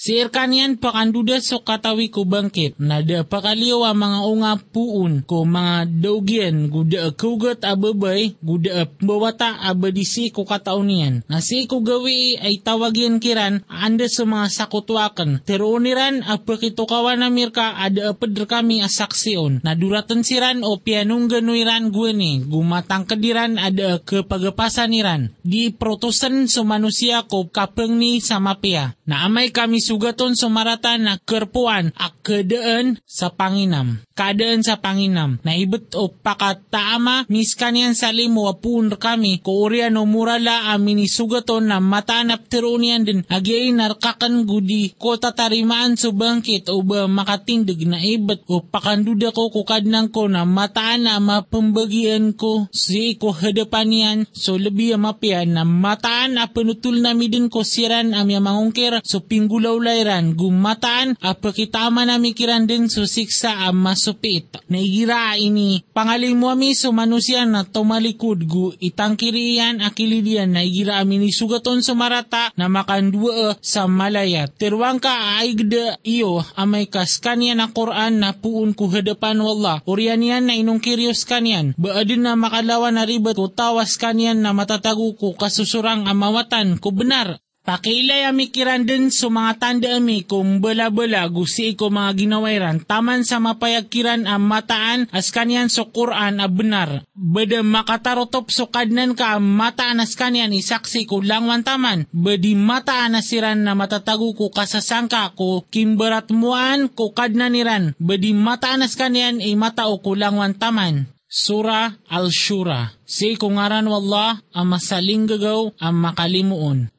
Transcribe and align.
Si 0.00 0.16
Irkanian 0.16 0.80
pakanduda 0.80 1.44
so 1.44 1.60
katawi 1.60 2.08
ko 2.08 2.24
bangkit, 2.24 2.80
nada 2.80 3.20
pakaliw 3.20 3.84
ang 3.84 4.00
mga 4.00 4.20
unga 4.32 4.52
puun 4.56 5.20
ko 5.28 5.44
mga 5.44 5.92
daugyan, 5.92 6.72
guda 6.72 7.12
kugat 7.12 7.60
ababay, 7.68 8.32
guda 8.40 8.88
bawata 8.96 9.60
abadisi 9.60 10.32
ko 10.32 10.48
kataunian. 10.48 11.20
Nasi 11.28 11.68
ko 11.68 11.84
gawi 11.84 12.40
ay 12.40 12.64
tawagyan 12.64 13.20
kiran, 13.20 13.60
anda 13.68 14.08
sa 14.08 14.24
mga 14.24 14.48
sakutwakan. 14.48 15.44
Teruniran 15.44 16.24
apakitukawan 16.24 17.20
na 17.20 17.28
mirka 17.28 17.76
ada 17.76 18.16
apad 18.16 18.32
kami 18.48 18.80
asaksiyon. 18.80 19.60
Naduratan 19.60 20.24
siran 20.24 20.64
o 20.64 20.80
pianong 20.80 21.28
ganuiran 21.28 21.92
guwani, 21.92 22.40
gumatang 22.48 23.04
kadiran 23.04 23.60
ada 23.60 24.00
kepagapasan 24.00 24.96
iran. 24.96 25.36
Di 25.44 25.76
protosan 25.76 26.48
sa 26.48 26.64
manusia 26.64 27.28
ko 27.28 27.52
kapeng 27.52 28.00
ni 28.00 28.24
sa 28.24 28.40
mapia. 28.40 28.96
Naamay 29.04 29.52
kami 29.52 29.89
sugaton 29.90 30.38
sumarata 30.38 30.94
na 31.02 31.18
kerpuan 31.18 31.90
ak 31.98 32.22
kedaan 32.22 33.02
sa 33.02 33.34
Panginam. 33.34 33.98
Kadaan 34.14 34.62
sa 34.62 34.78
Panginam. 34.78 35.42
Naibet 35.42 35.98
o 35.98 36.14
pakataama 36.14 37.26
miskanian 37.26 37.98
sa 37.98 38.14
limo 38.14 38.46
apun 38.46 38.94
kami 38.94 39.42
ko 39.42 39.66
urian 39.66 39.98
o 39.98 40.06
murala 40.06 40.70
amin 40.70 41.02
sugaton 41.10 41.66
na 41.66 41.82
matanap 41.82 42.46
terunian 42.46 43.02
din 43.02 43.26
agiay 43.26 43.74
narkakan 43.74 44.46
gudi 44.46 44.94
ko 44.94 45.18
tatarimaan 45.18 45.98
sa 45.98 46.14
bangkit 46.14 46.70
o 46.70 46.86
ba 46.86 47.10
makatindig 47.10 47.82
na 47.88 47.98
ibet 47.98 48.46
o 48.46 48.62
pakanduda 48.62 49.34
ko 49.34 49.50
kukadnang 49.50 50.14
ko 50.14 50.30
na 50.30 50.46
mataan 50.46 51.10
na 51.10 51.18
mapambagian 51.18 52.36
ko 52.38 52.70
si 52.70 53.18
ko 53.18 53.34
hadapan 53.34 53.90
yan 53.90 54.18
so 54.30 54.54
lebi 54.54 54.94
mapian 54.94 55.50
na 55.56 55.64
mataan 55.66 56.38
na 56.38 56.46
penutul 56.46 57.00
na 57.02 57.16
midin 57.16 57.48
ko 57.48 57.64
siran 57.64 58.12
amya 58.12 58.38
mangungkir 58.38 59.00
so 59.00 59.24
pinggulaw 59.24 59.79
layran 59.82 60.38
gumataan 60.38 61.18
apakitama 61.18 62.06
na 62.06 62.22
mikiran 62.22 62.70
din 62.70 62.86
so 62.86 63.02
siksa 63.02 63.66
ang 63.66 63.82
masupit. 63.82 64.62
Naigira 64.70 65.34
ini 65.34 65.82
pangalim 65.90 66.38
mo 66.38 66.54
mi 66.54 66.78
so 66.78 66.94
manusia 66.94 67.42
na 67.42 67.66
tumalikod 67.66 68.46
gu 68.46 68.78
itangkiriyan 68.78 69.82
akilidian 69.82 70.54
naigira 70.54 71.02
amini 71.02 71.34
sugaton 71.34 71.82
sa 71.82 71.98
marata 71.98 72.54
na 72.54 72.70
makandua 72.70 73.58
sa 73.58 73.90
malaya. 73.90 74.46
Tirwang 74.46 75.02
ka 75.02 75.42
ay 75.42 75.58
gda 75.58 75.98
iyo 76.06 76.46
amay 76.54 76.86
kas 76.86 77.18
kanyan 77.18 77.58
na 77.58 77.74
Quran 77.74 78.22
na 78.22 78.30
puun 78.38 78.78
ku 78.78 78.86
hadapan 78.86 79.42
wallah. 79.42 79.82
Urian 79.90 80.22
yan 80.22 80.46
na 80.46 80.54
inong 80.54 80.78
kiryos 80.78 81.26
kanyan. 81.26 81.74
Baadin 81.74 82.22
na 82.22 82.38
makalawa 82.38 82.94
na 82.94 83.02
ribat 83.02 83.40
ko 83.40 83.48
tawas 83.48 83.96
na 84.36 84.52
matatago 84.52 85.16
ko 85.16 85.32
kasusurang 85.32 86.04
amawatan 86.04 86.76
ko 86.76 86.92
benar. 86.92 87.40
Pakilay 87.70 88.26
ami 88.26 88.50
kiran 88.50 88.82
din 88.82 89.14
sa 89.14 89.30
mga 89.30 89.62
tanda 89.62 89.94
ami 89.94 90.26
kung 90.26 90.58
bala-bala 90.58 91.22
gusi 91.30 91.78
ko 91.78 91.86
mga 91.86 92.18
ginawairan 92.18 92.82
taman 92.82 93.22
sa 93.22 93.38
mapayagkiran 93.38 94.26
ang 94.26 94.42
mataan 94.42 95.06
as 95.14 95.30
kanyan 95.30 95.70
so 95.70 95.86
Quran 95.86 96.42
a 96.42 96.50
benar. 96.50 97.06
Bada 97.14 97.62
makatarotop 97.62 98.50
so 98.50 98.66
kadnan 98.74 99.14
ka 99.14 99.38
ang 99.38 99.46
mataan 99.46 100.02
as 100.02 100.18
kanyan 100.18 100.50
isaksi 100.50 101.06
ko 101.06 101.22
langwan 101.22 101.62
taman. 101.62 102.10
Badi 102.10 102.58
mataan 102.58 103.14
asiran 103.14 103.62
na 103.62 103.78
matatago 103.78 104.34
ko 104.34 104.50
kasasangka 104.50 105.38
ko 105.38 105.62
kimbarat 105.70 106.26
muan 106.34 106.90
ko 106.90 107.14
kadnan 107.14 107.54
iran. 107.54 107.94
Badi 108.02 108.34
mataan 108.34 108.82
as 108.82 108.98
kanyan 108.98 109.38
ay 109.38 109.54
matao 109.54 110.02
ko 110.02 110.18
langwan 110.18 110.58
taman. 110.58 111.06
Sura 111.30 111.94
Al-Shura. 112.10 112.98
Si 113.06 113.38
kungaran 113.38 113.86
wallah 113.86 114.42
ang 114.50 114.74
masaling 114.74 115.30
gagaw 115.30 115.70
ang 115.78 115.94
makalimuon. 116.02 116.90